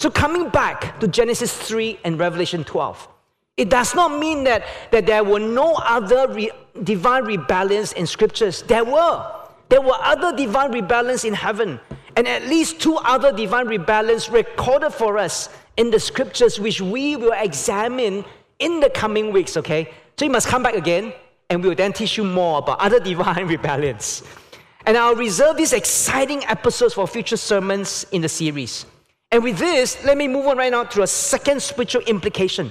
So, 0.00 0.10
coming 0.10 0.48
back 0.48 1.00
to 1.00 1.08
Genesis 1.08 1.56
3 1.56 2.00
and 2.04 2.18
Revelation 2.18 2.64
12, 2.64 3.08
it 3.56 3.70
does 3.70 3.94
not 3.94 4.18
mean 4.18 4.44
that, 4.44 4.64
that 4.90 5.06
there 5.06 5.22
were 5.22 5.38
no 5.38 5.74
other 5.74 6.32
re- 6.32 6.50
divine 6.82 7.24
rebellions 7.24 7.92
in 7.92 8.06
scriptures. 8.06 8.62
There 8.62 8.84
were. 8.84 9.32
There 9.68 9.80
were 9.80 9.96
other 10.00 10.36
divine 10.36 10.72
rebellions 10.72 11.24
in 11.24 11.34
heaven, 11.34 11.80
and 12.16 12.28
at 12.28 12.42
least 12.46 12.80
two 12.80 12.96
other 12.96 13.32
divine 13.32 13.66
rebellions 13.66 14.28
recorded 14.28 14.90
for 14.90 15.18
us 15.18 15.48
in 15.76 15.90
the 15.90 16.00
scriptures, 16.00 16.60
which 16.60 16.80
we 16.80 17.16
will 17.16 17.32
examine 17.32 18.24
in 18.58 18.80
the 18.80 18.90
coming 18.90 19.32
weeks, 19.32 19.56
okay? 19.56 19.92
So 20.18 20.24
you 20.24 20.30
must 20.30 20.48
come 20.48 20.62
back 20.62 20.74
again 20.74 21.12
and 21.50 21.62
we 21.62 21.68
will 21.68 21.76
then 21.76 21.92
teach 21.92 22.16
you 22.16 22.24
more 22.24 22.58
about 22.58 22.80
other 22.80 23.00
divine 23.10 23.46
rebellions. 23.46 24.22
And 24.86 24.96
I'll 24.96 25.16
reserve 25.16 25.56
these 25.56 25.72
exciting 25.72 26.44
episodes 26.44 26.94
for 26.94 27.06
future 27.06 27.36
sermons 27.36 28.06
in 28.12 28.22
the 28.22 28.28
series. 28.28 28.86
And 29.32 29.42
with 29.42 29.58
this, 29.58 30.04
let 30.04 30.16
me 30.16 30.28
move 30.28 30.46
on 30.46 30.58
right 30.58 30.70
now 30.70 30.84
to 30.84 31.02
a 31.02 31.06
second 31.06 31.62
spiritual 31.62 32.02
implication. 32.02 32.70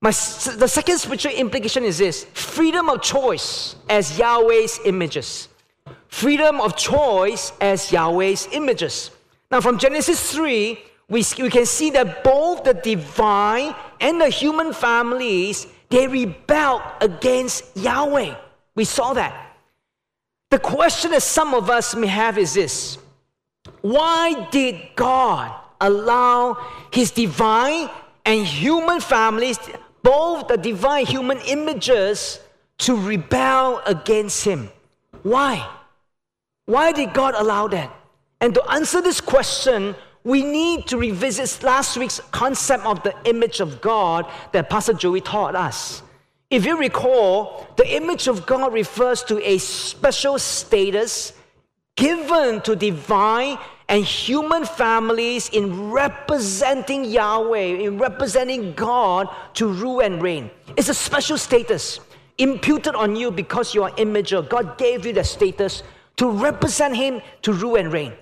My, 0.00 0.10
the 0.10 0.68
second 0.68 0.98
spiritual 0.98 1.32
implication 1.32 1.82
is 1.84 1.98
this 1.98 2.24
freedom 2.32 2.88
of 2.88 3.02
choice 3.02 3.74
as 3.88 4.18
Yahweh's 4.18 4.78
images. 4.84 5.48
Freedom 6.08 6.60
of 6.60 6.76
choice 6.76 7.52
as 7.60 7.90
Yahweh's 7.90 8.48
images. 8.52 9.10
Now, 9.50 9.60
from 9.60 9.78
Genesis 9.78 10.32
3, 10.32 10.78
we, 11.08 11.24
we 11.38 11.50
can 11.50 11.66
see 11.66 11.90
that 11.90 12.22
both 12.22 12.64
the 12.64 12.74
divine 12.74 13.74
and 14.00 14.20
the 14.20 14.28
human 14.28 14.72
families 14.72 15.66
they 15.90 16.06
rebelled 16.06 16.82
against 17.00 17.76
Yahweh. 17.76 18.34
We 18.74 18.84
saw 18.84 19.14
that. 19.14 19.56
The 20.50 20.58
question 20.58 21.10
that 21.10 21.22
some 21.22 21.54
of 21.54 21.70
us 21.70 21.94
may 21.94 22.06
have 22.06 22.38
is 22.38 22.54
this 22.54 22.98
Why 23.80 24.48
did 24.50 24.80
God 24.96 25.52
allow 25.80 26.58
his 26.92 27.10
divine 27.10 27.88
and 28.24 28.46
human 28.46 29.00
families, 29.00 29.58
both 30.08 30.48
the 30.48 30.56
divine 30.56 31.04
human 31.04 31.38
images, 31.40 32.40
to 32.78 32.96
rebel 32.96 33.82
against 33.84 34.42
him? 34.42 34.70
Why? 35.22 35.68
Why 36.64 36.92
did 36.92 37.12
God 37.12 37.34
allow 37.36 37.68
that? 37.68 37.94
And 38.40 38.54
to 38.54 38.62
answer 38.70 39.02
this 39.02 39.20
question, 39.20 39.94
we 40.24 40.42
need 40.42 40.86
to 40.86 40.96
revisit 40.96 41.62
last 41.62 41.98
week's 41.98 42.20
concept 42.30 42.86
of 42.86 43.02
the 43.02 43.14
image 43.26 43.60
of 43.60 43.82
God 43.82 44.24
that 44.52 44.70
Pastor 44.70 44.94
Joey 44.94 45.20
taught 45.20 45.54
us. 45.54 46.02
If 46.48 46.64
you 46.64 46.78
recall, 46.78 47.68
the 47.76 47.94
image 47.94 48.28
of 48.28 48.46
God 48.46 48.72
refers 48.72 49.22
to 49.24 49.46
a 49.46 49.58
special 49.58 50.38
status 50.38 51.34
given 51.96 52.62
to 52.62 52.74
divine 52.74 53.58
and 53.88 54.04
human 54.04 54.64
families 54.64 55.48
in 55.48 55.90
representing 55.90 57.04
Yahweh, 57.04 57.58
in 57.58 57.98
representing 57.98 58.74
God 58.74 59.28
to 59.54 59.66
rule 59.66 60.00
and 60.00 60.22
reign. 60.22 60.50
It's 60.76 60.88
a 60.88 60.94
special 60.94 61.38
status 61.38 62.00
imputed 62.36 62.94
on 62.94 63.16
you 63.16 63.30
because 63.30 63.74
you 63.74 63.84
are 63.84 63.90
imager. 63.92 64.46
God 64.46 64.76
gave 64.78 65.06
you 65.06 65.12
the 65.12 65.24
status 65.24 65.82
to 66.16 66.30
represent 66.30 66.96
Him 66.96 67.22
to 67.42 67.52
rule 67.52 67.76
and 67.76 67.92
reign. 67.92 68.12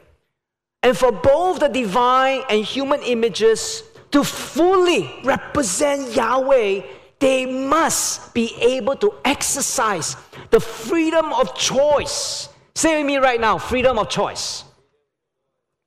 And 0.83 0.97
for 0.97 1.11
both 1.11 1.59
the 1.59 1.69
divine 1.69 2.43
and 2.49 2.65
human 2.65 3.03
images 3.03 3.83
to 4.13 4.23
fully 4.23 5.13
represent 5.25 6.15
Yahweh, 6.15 6.83
they 7.19 7.47
must 7.47 8.33
be 8.35 8.55
able 8.61 8.95
to 8.97 9.13
exercise 9.25 10.17
the 10.51 10.61
freedom 10.61 11.33
of 11.33 11.57
choice. 11.57 12.51
Say 12.75 12.99
with 12.99 13.07
me 13.07 13.17
right 13.17 13.41
now 13.41 13.59
freedom 13.59 13.99
of 13.99 14.09
choice. 14.09 14.66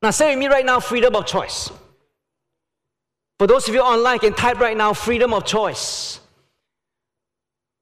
Now, 0.01 0.11
say 0.11 0.29
with 0.31 0.39
me 0.39 0.47
right 0.47 0.65
now 0.65 0.79
freedom 0.79 1.15
of 1.15 1.25
choice. 1.25 1.71
For 3.37 3.47
those 3.47 3.67
of 3.67 3.73
you 3.73 3.81
online, 3.81 4.19
can 4.19 4.33
type 4.33 4.59
right 4.59 4.75
now 4.75 4.93
freedom 4.93 5.33
of 5.33 5.45
choice. 5.45 6.19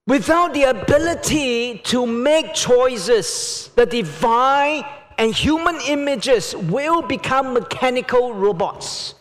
Without 0.07 0.53
the 0.53 0.63
ability 0.63 1.79
to 1.85 2.05
make 2.05 2.53
choices, 2.53 3.69
the 3.75 3.85
divine 3.85 4.85
and 5.17 5.33
human 5.33 5.77
images 5.87 6.55
will 6.55 7.01
become 7.01 7.53
mechanical 7.53 8.33
robots, 8.33 9.15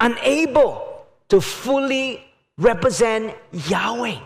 unable 0.00 1.06
to 1.28 1.40
fully 1.40 2.24
represent 2.56 3.34
Yahweh. 3.52 4.20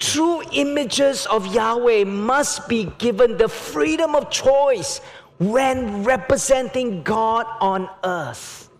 True 0.00 0.42
images 0.52 1.26
of 1.26 1.46
Yahweh 1.54 2.04
must 2.04 2.68
be 2.68 2.90
given 2.98 3.36
the 3.36 3.48
freedom 3.48 4.16
of 4.16 4.30
choice 4.30 5.00
when 5.38 6.04
representing 6.04 7.02
God 7.02 7.46
on 7.60 7.88
earth. 8.04 8.70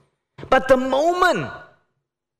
But 0.51 0.69
the 0.69 0.77
moment, 0.77 1.51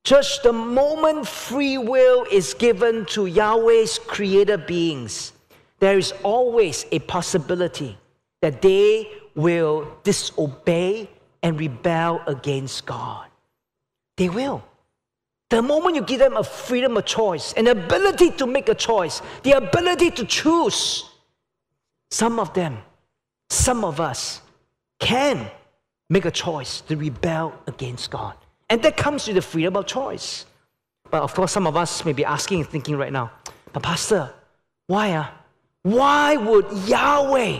just 0.03 0.43
the 0.43 0.53
moment 0.53 1.27
free 1.27 1.77
will 1.77 2.25
is 2.31 2.53
given 2.53 3.05
to 3.07 3.25
Yahweh's 3.25 3.99
created 3.99 4.65
beings, 4.67 5.33
there 5.79 5.97
is 5.97 6.13
always 6.23 6.85
a 6.91 6.99
possibility 6.99 7.97
that 8.41 8.61
they 8.61 9.09
will 9.35 9.97
disobey 10.03 11.09
and 11.41 11.59
rebel 11.59 12.21
against 12.27 12.85
God. 12.85 13.27
They 14.17 14.29
will. 14.29 14.63
The 15.49 15.61
moment 15.61 15.95
you 15.95 16.01
give 16.01 16.19
them 16.19 16.37
a 16.37 16.43
freedom 16.43 16.97
of 16.97 17.05
choice, 17.05 17.53
an 17.53 17.67
ability 17.67 18.31
to 18.31 18.47
make 18.47 18.69
a 18.69 18.75
choice, 18.75 19.21
the 19.43 19.51
ability 19.51 20.11
to 20.11 20.25
choose, 20.25 21.09
some 22.09 22.39
of 22.39 22.53
them, 22.53 22.77
some 23.53 23.85
of 23.85 23.99
us 23.99 24.41
can 24.99 25.49
make 26.09 26.25
a 26.25 26.31
choice 26.31 26.81
to 26.81 26.97
rebel 26.97 27.53
against 27.67 28.11
God. 28.11 28.35
And 28.69 28.81
that 28.83 28.97
comes 28.97 29.27
with 29.27 29.35
the 29.35 29.41
freedom 29.41 29.75
of 29.75 29.85
choice. 29.85 30.45
But 31.11 31.21
of 31.21 31.33
course, 31.33 31.51
some 31.51 31.67
of 31.67 31.77
us 31.77 32.03
may 32.05 32.13
be 32.13 32.25
asking 32.25 32.61
and 32.61 32.69
thinking 32.69 32.95
right 32.95 33.13
now, 33.13 33.31
but 33.71 33.83
Pastor, 33.83 34.33
why? 34.87 35.13
Uh, 35.13 35.27
why 35.83 36.37
would 36.37 36.71
Yahweh 36.87 37.59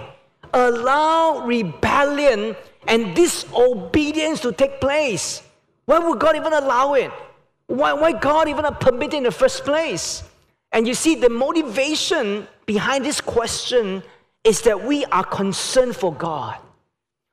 allow 0.53 1.45
rebellion 1.45 2.55
and 2.87 3.15
disobedience 3.15 4.39
to 4.41 4.51
take 4.51 4.79
place? 4.79 5.43
Why 5.85 5.99
would 5.99 6.19
God 6.19 6.35
even 6.35 6.53
allow 6.53 6.93
it? 6.93 7.11
Why, 7.67 7.93
why 7.93 8.11
God 8.13 8.47
even 8.47 8.65
permit 8.79 9.13
it 9.13 9.17
in 9.17 9.23
the 9.23 9.31
first 9.31 9.63
place? 9.65 10.23
And 10.71 10.87
you 10.87 10.93
see, 10.93 11.15
the 11.15 11.29
motivation 11.29 12.47
behind 12.65 13.05
this 13.05 13.21
question 13.21 14.01
is 14.43 14.61
that 14.61 14.83
we 14.83 15.05
are 15.05 15.23
concerned 15.23 15.95
for 15.95 16.13
God. 16.13 16.57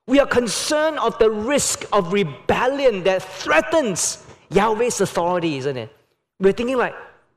We 0.06 0.20
are 0.20 0.26
concerned 0.26 0.98
of 0.98 1.18
the 1.18 1.30
risk 1.30 1.84
of 1.92 2.12
rebellion 2.12 3.04
that 3.04 3.22
threatens 3.22 4.24
Yahweh's 4.50 5.00
authority, 5.00 5.56
isn't 5.58 5.76
it? 5.76 5.94
We're 6.38 6.52
thinking 6.52 6.76
like, 6.76 6.94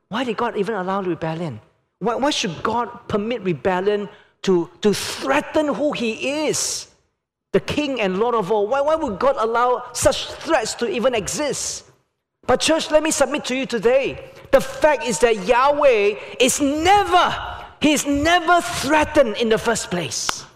why 0.08 0.24
did 0.24 0.36
God 0.36 0.56
even 0.56 0.74
allow 0.74 1.02
rebellion? 1.02 1.60
Why, 1.98 2.14
why 2.16 2.30
should 2.30 2.62
God 2.62 2.88
permit 3.08 3.42
rebellion 3.42 4.08
to, 4.44 4.70
to 4.82 4.94
threaten 4.94 5.74
who 5.74 5.92
He 5.92 6.46
is, 6.46 6.88
the 7.52 7.60
King 7.60 8.00
and 8.00 8.18
Lord 8.18 8.34
of 8.34 8.52
all. 8.52 8.66
Why, 8.66 8.80
why 8.80 8.94
would 8.94 9.18
God 9.18 9.36
allow 9.38 9.84
such 9.92 10.30
threats 10.32 10.74
to 10.74 10.88
even 10.88 11.14
exist? 11.14 11.84
But, 12.46 12.60
church, 12.60 12.90
let 12.90 13.02
me 13.02 13.10
submit 13.10 13.44
to 13.46 13.56
you 13.56 13.64
today. 13.64 14.30
The 14.50 14.60
fact 14.60 15.04
is 15.04 15.18
that 15.20 15.46
Yahweh 15.46 16.16
is 16.38 16.60
never, 16.60 17.53
He 17.84 17.92
is 17.92 18.06
never 18.06 18.62
threatened 18.62 19.36
in 19.36 19.50
the 19.50 19.58
first 19.58 19.90
place. 19.90 20.46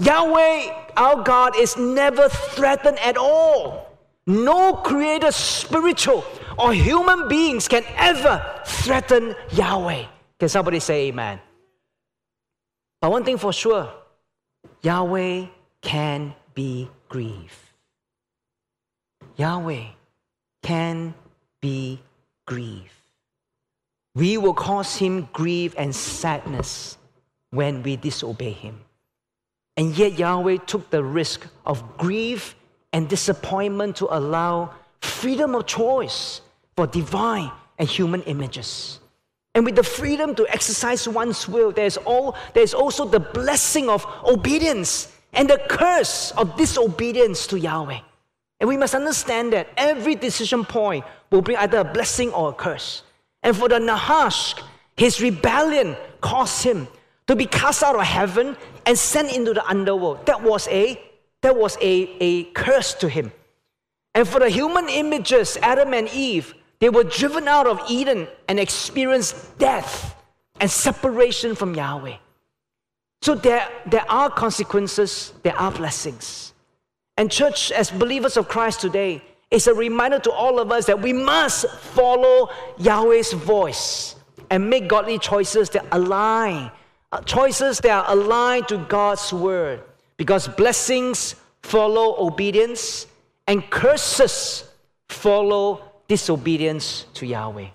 Yahweh, 0.00 0.90
our 0.96 1.22
God, 1.22 1.54
is 1.54 1.76
never 1.76 2.28
threatened 2.28 2.98
at 2.98 3.16
all. 3.16 3.86
No 4.26 4.74
created 4.74 5.32
spiritual 5.32 6.24
or 6.58 6.72
human 6.74 7.28
beings 7.28 7.68
can 7.68 7.84
ever 7.94 8.42
threaten 8.66 9.36
Yahweh. 9.52 10.06
Can 10.40 10.48
somebody 10.48 10.80
say 10.80 11.14
amen? 11.14 11.38
But 13.00 13.12
one 13.12 13.22
thing 13.22 13.38
for 13.38 13.52
sure 13.52 13.88
Yahweh 14.82 15.46
can 15.80 16.34
be 16.54 16.90
grieved. 17.08 17.54
Yahweh 19.36 19.94
can 20.60 21.14
be 21.60 22.02
grieved. 22.48 22.99
We 24.14 24.36
will 24.38 24.54
cause 24.54 24.96
him 24.96 25.28
grief 25.32 25.74
and 25.78 25.94
sadness 25.94 26.98
when 27.50 27.82
we 27.82 27.96
disobey 27.96 28.52
him. 28.52 28.80
And 29.76 29.96
yet, 29.96 30.18
Yahweh 30.18 30.58
took 30.66 30.90
the 30.90 31.02
risk 31.02 31.46
of 31.64 31.96
grief 31.96 32.54
and 32.92 33.08
disappointment 33.08 33.96
to 33.96 34.14
allow 34.14 34.74
freedom 35.00 35.54
of 35.54 35.66
choice 35.66 36.42
for 36.76 36.86
divine 36.86 37.50
and 37.78 37.88
human 37.88 38.22
images. 38.22 38.98
And 39.54 39.64
with 39.64 39.76
the 39.76 39.82
freedom 39.82 40.34
to 40.36 40.46
exercise 40.48 41.08
one's 41.08 41.48
will, 41.48 41.72
there's, 41.72 41.96
all, 41.96 42.36
there's 42.54 42.74
also 42.74 43.04
the 43.04 43.20
blessing 43.20 43.88
of 43.88 44.06
obedience 44.24 45.12
and 45.32 45.48
the 45.48 45.60
curse 45.68 46.30
of 46.32 46.56
disobedience 46.56 47.46
to 47.48 47.58
Yahweh. 47.58 48.00
And 48.60 48.68
we 48.68 48.76
must 48.76 48.94
understand 48.94 49.52
that 49.52 49.68
every 49.76 50.14
decision 50.14 50.64
point 50.64 51.04
will 51.30 51.42
bring 51.42 51.56
either 51.56 51.78
a 51.78 51.84
blessing 51.84 52.30
or 52.32 52.50
a 52.50 52.52
curse. 52.52 53.02
And 53.42 53.56
for 53.56 53.68
the 53.68 53.78
Nahash, 53.78 54.54
his 54.96 55.20
rebellion 55.20 55.96
caused 56.20 56.62
him 56.62 56.88
to 57.26 57.36
be 57.36 57.46
cast 57.46 57.82
out 57.82 57.96
of 57.96 58.02
heaven 58.02 58.56
and 58.86 58.98
sent 58.98 59.34
into 59.34 59.54
the 59.54 59.64
underworld. 59.66 60.26
That 60.26 60.42
was 60.42 60.68
a 60.68 61.00
that 61.42 61.56
was 61.56 61.76
a, 61.80 62.16
a 62.20 62.44
curse 62.52 62.92
to 62.94 63.08
him. 63.08 63.32
And 64.14 64.28
for 64.28 64.40
the 64.40 64.50
human 64.50 64.88
images, 64.88 65.56
Adam 65.62 65.94
and 65.94 66.08
Eve, 66.08 66.54
they 66.80 66.90
were 66.90 67.04
driven 67.04 67.48
out 67.48 67.66
of 67.66 67.80
Eden 67.88 68.28
and 68.48 68.60
experienced 68.60 69.58
death 69.58 70.16
and 70.60 70.70
separation 70.70 71.54
from 71.54 71.74
Yahweh. 71.74 72.16
So 73.22 73.34
there, 73.34 73.68
there 73.86 74.10
are 74.10 74.30
consequences, 74.30 75.32
there 75.42 75.56
are 75.56 75.70
blessings. 75.70 76.52
And, 77.16 77.30
church, 77.30 77.70
as 77.70 77.90
believers 77.90 78.36
of 78.36 78.48
Christ 78.48 78.80
today, 78.80 79.22
it's 79.50 79.66
a 79.66 79.74
reminder 79.74 80.18
to 80.20 80.30
all 80.30 80.60
of 80.60 80.70
us 80.70 80.86
that 80.86 81.00
we 81.00 81.12
must 81.12 81.68
follow 81.68 82.50
Yahweh's 82.78 83.32
voice 83.32 84.14
and 84.50 84.70
make 84.70 84.88
godly 84.88 85.18
choices 85.18 85.70
that 85.70 85.86
align, 85.92 86.70
uh, 87.12 87.20
choices 87.22 87.78
that 87.80 87.90
are 87.90 88.12
aligned 88.12 88.68
to 88.68 88.78
God's 88.78 89.32
word. 89.32 89.82
Because 90.16 90.46
blessings 90.46 91.34
follow 91.62 92.16
obedience 92.24 93.06
and 93.46 93.68
curses 93.70 94.68
follow 95.08 95.82
disobedience 96.06 97.06
to 97.14 97.26
Yahweh. 97.26 97.68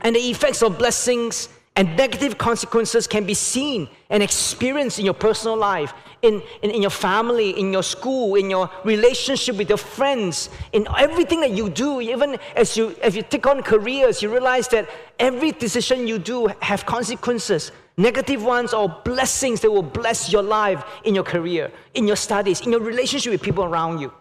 And 0.00 0.16
the 0.16 0.20
effects 0.20 0.62
of 0.62 0.78
blessings 0.78 1.48
and 1.76 1.96
negative 1.96 2.38
consequences 2.38 3.08
can 3.08 3.24
be 3.24 3.34
seen 3.34 3.88
and 4.08 4.22
experienced 4.22 5.00
in 5.00 5.04
your 5.04 5.14
personal 5.14 5.56
life, 5.56 5.92
in, 6.22 6.40
in, 6.62 6.70
in, 6.70 6.80
your 6.80 6.90
family, 6.90 7.50
in 7.58 7.72
your 7.72 7.82
school, 7.82 8.36
in 8.36 8.48
your 8.48 8.70
relationship 8.84 9.56
with 9.56 9.68
your 9.68 9.78
friends, 9.78 10.50
in 10.72 10.86
everything 10.96 11.40
that 11.40 11.50
you 11.50 11.68
do. 11.68 12.00
Even 12.00 12.38
as 12.54 12.76
you, 12.76 12.94
as 13.02 13.16
you 13.16 13.22
take 13.22 13.46
on 13.48 13.60
careers, 13.60 14.22
you 14.22 14.30
realize 14.30 14.68
that 14.68 14.88
every 15.18 15.50
decision 15.50 16.06
you 16.06 16.16
do 16.18 16.46
have 16.62 16.86
consequences, 16.86 17.72
negative 17.96 18.44
ones 18.44 18.72
or 18.72 18.88
blessings 19.04 19.60
that 19.60 19.70
will 19.70 19.82
bless 19.82 20.32
your 20.32 20.42
life 20.42 20.84
in 21.02 21.12
your 21.12 21.24
career, 21.24 21.72
in 21.94 22.06
your 22.06 22.16
studies, 22.16 22.60
in 22.60 22.70
your 22.70 22.80
relationship 22.80 23.32
with 23.32 23.42
people 23.42 23.64
around 23.64 23.98
you. 23.98 24.12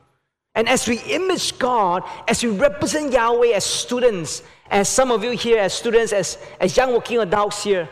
And 0.55 0.69
as 0.69 0.87
we 0.87 0.99
image 1.01 1.57
God, 1.57 2.03
as 2.27 2.43
we 2.43 2.49
represent 2.49 3.11
Yahweh 3.11 3.53
as 3.53 3.63
students, 3.63 4.43
as 4.69 4.89
some 4.89 5.11
of 5.11 5.23
you 5.23 5.31
here 5.31 5.59
as 5.59 5.73
students, 5.73 6.13
as, 6.13 6.37
as 6.59 6.75
young 6.75 6.93
working 6.93 7.19
adults 7.19 7.63
here, 7.63 7.89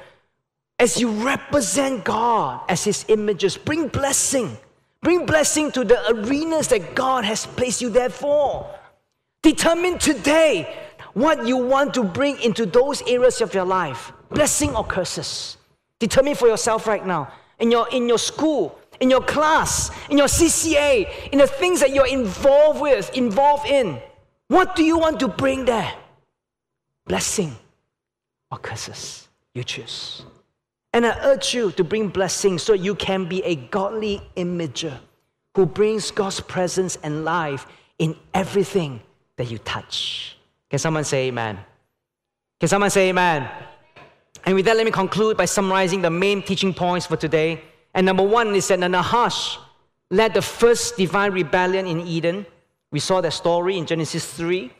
as 0.80 1.00
you 1.00 1.10
represent 1.12 2.04
God 2.04 2.62
as 2.68 2.84
His 2.84 3.06
images, 3.08 3.58
bring 3.58 3.88
blessing. 3.88 4.58
Bring 5.02 5.26
blessing 5.26 5.72
to 5.72 5.84
the 5.84 6.00
arenas 6.12 6.68
that 6.70 6.96
God 6.96 7.26
has 7.26 7.46
placed 7.46 7.82
you 7.82 7.90
there 7.90 8.10
for. 8.10 8.74
Determine 9.42 9.98
today 9.98 10.78
what 11.14 11.46
you 11.46 11.58
want 11.58 11.94
to 11.96 12.04
bring 12.04 12.40
into 12.42 12.66
those 12.66 13.02
areas 13.04 13.42
of 13.42 13.54
your 13.54 13.66
life 13.66 14.12
blessing 14.30 14.76
or 14.76 14.84
curses. 14.84 15.58
Determine 16.00 16.36
for 16.36 16.48
yourself 16.48 16.88
right 16.88 17.06
now. 17.06 17.32
In 17.60 17.70
your, 17.70 17.88
in 17.90 18.08
your 18.08 18.18
school, 18.18 18.80
in 19.00 19.10
your 19.10 19.22
class, 19.22 19.92
in 20.10 20.18
your 20.18 20.28
CCA, 20.28 21.30
in 21.32 21.38
the 21.38 21.48
things 21.48 21.80
that 21.82 21.94
you're 21.94 22.08
involved 22.08 22.82
with, 22.82 23.14
involved 23.16 23.68
in. 23.68 24.02
What 24.48 24.76
do 24.76 24.84
you 24.84 24.98
want 24.98 25.20
to 25.20 25.28
bring 25.28 25.66
there? 25.66 25.94
Blessing 27.06 27.56
or 28.52 28.58
curses? 28.58 29.28
You 29.54 29.64
choose. 29.64 30.24
And 30.94 31.06
I 31.06 31.18
urge 31.24 31.54
you 31.54 31.72
to 31.74 31.84
bring 31.84 32.10
blessing 32.10 32.58
so 32.58 32.74
you 32.74 32.96
can 32.96 33.26
be 33.26 33.44
a 33.44 33.56
godly 33.56 34.22
imager 34.36 34.98
who 35.56 35.66
brings 35.66 36.12
God's 36.12 36.40
presence 36.40 36.98
and 37.04 37.26
life 37.26 37.66
in 38.00 38.16
everything 38.34 39.02
that 39.38 39.50
you 39.50 39.58
touch. 39.58 40.38
Can 40.70 40.80
someone 40.80 41.04
say 41.04 41.28
amen? 41.28 41.60
Can 42.60 42.70
someone 42.70 42.90
say 42.90 43.10
amen? 43.10 43.50
And 44.46 44.56
with 44.56 44.66
that, 44.66 44.76
let 44.76 44.86
me 44.86 44.92
conclude 44.92 45.38
by 45.38 45.46
summarizing 45.46 46.02
the 46.02 46.10
main 46.10 46.42
teaching 46.42 46.74
points 46.74 47.06
for 47.06 47.16
today. 47.16 47.62
And 47.94 48.06
number 48.06 48.24
one 48.24 48.56
is 48.56 48.68
that 48.70 48.80
Nahash 48.80 49.58
led 50.10 50.34
the 50.34 50.42
first 50.42 50.98
divine 50.98 51.32
rebellion 51.32 51.86
in 51.86 52.02
Eden. 52.02 52.46
We 52.92 53.00
saw 53.00 53.22
that 53.22 53.34
story 53.34 53.78
in 53.78 53.86
Genesis 53.86 54.26
3. 54.34 54.72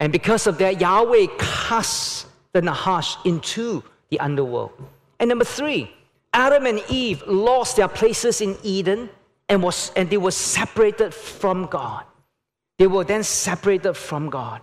And 0.00 0.12
because 0.12 0.46
of 0.46 0.58
that, 0.58 0.80
Yahweh 0.80 1.26
cast 1.38 2.26
the 2.52 2.62
Nahash 2.62 3.16
into 3.24 3.82
the 4.10 4.20
underworld. 4.20 4.72
And 5.18 5.28
number 5.28 5.44
three, 5.44 5.92
Adam 6.32 6.66
and 6.66 6.82
Eve 6.88 7.22
lost 7.26 7.76
their 7.76 7.88
places 7.88 8.40
in 8.40 8.56
Eden 8.62 9.10
and, 9.48 9.62
was, 9.62 9.90
and 9.96 10.08
they 10.08 10.16
were 10.16 10.30
separated 10.30 11.12
from 11.12 11.66
God. 11.66 12.04
They 12.78 12.86
were 12.86 13.04
then 13.04 13.24
separated 13.24 13.94
from 13.94 14.30
God. 14.30 14.60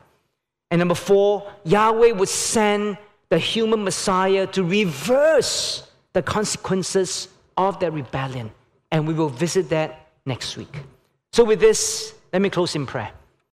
And 0.72 0.80
number 0.80 0.96
four, 0.96 1.52
Yahweh 1.64 2.12
would 2.12 2.30
send 2.30 2.98
the 3.30 3.38
human 3.38 3.84
Messiah 3.84 4.48
to 4.48 4.64
reverse 4.64 5.90
the 6.14 6.22
consequences 6.22 7.28
of 7.58 7.80
their 7.80 7.92
rebellion. 7.92 8.52
And 8.92 9.08
we 9.08 9.14
will 9.14 9.30
visit 9.30 9.70
that 9.70 10.08
next 10.26 10.58
week. 10.58 10.84
So, 11.34 11.44
with 11.44 11.60
this, 11.60 12.14
let 12.32 12.42
me 12.42 12.50
close 12.50 12.76
in 12.76 12.86
prayer. 12.86 13.12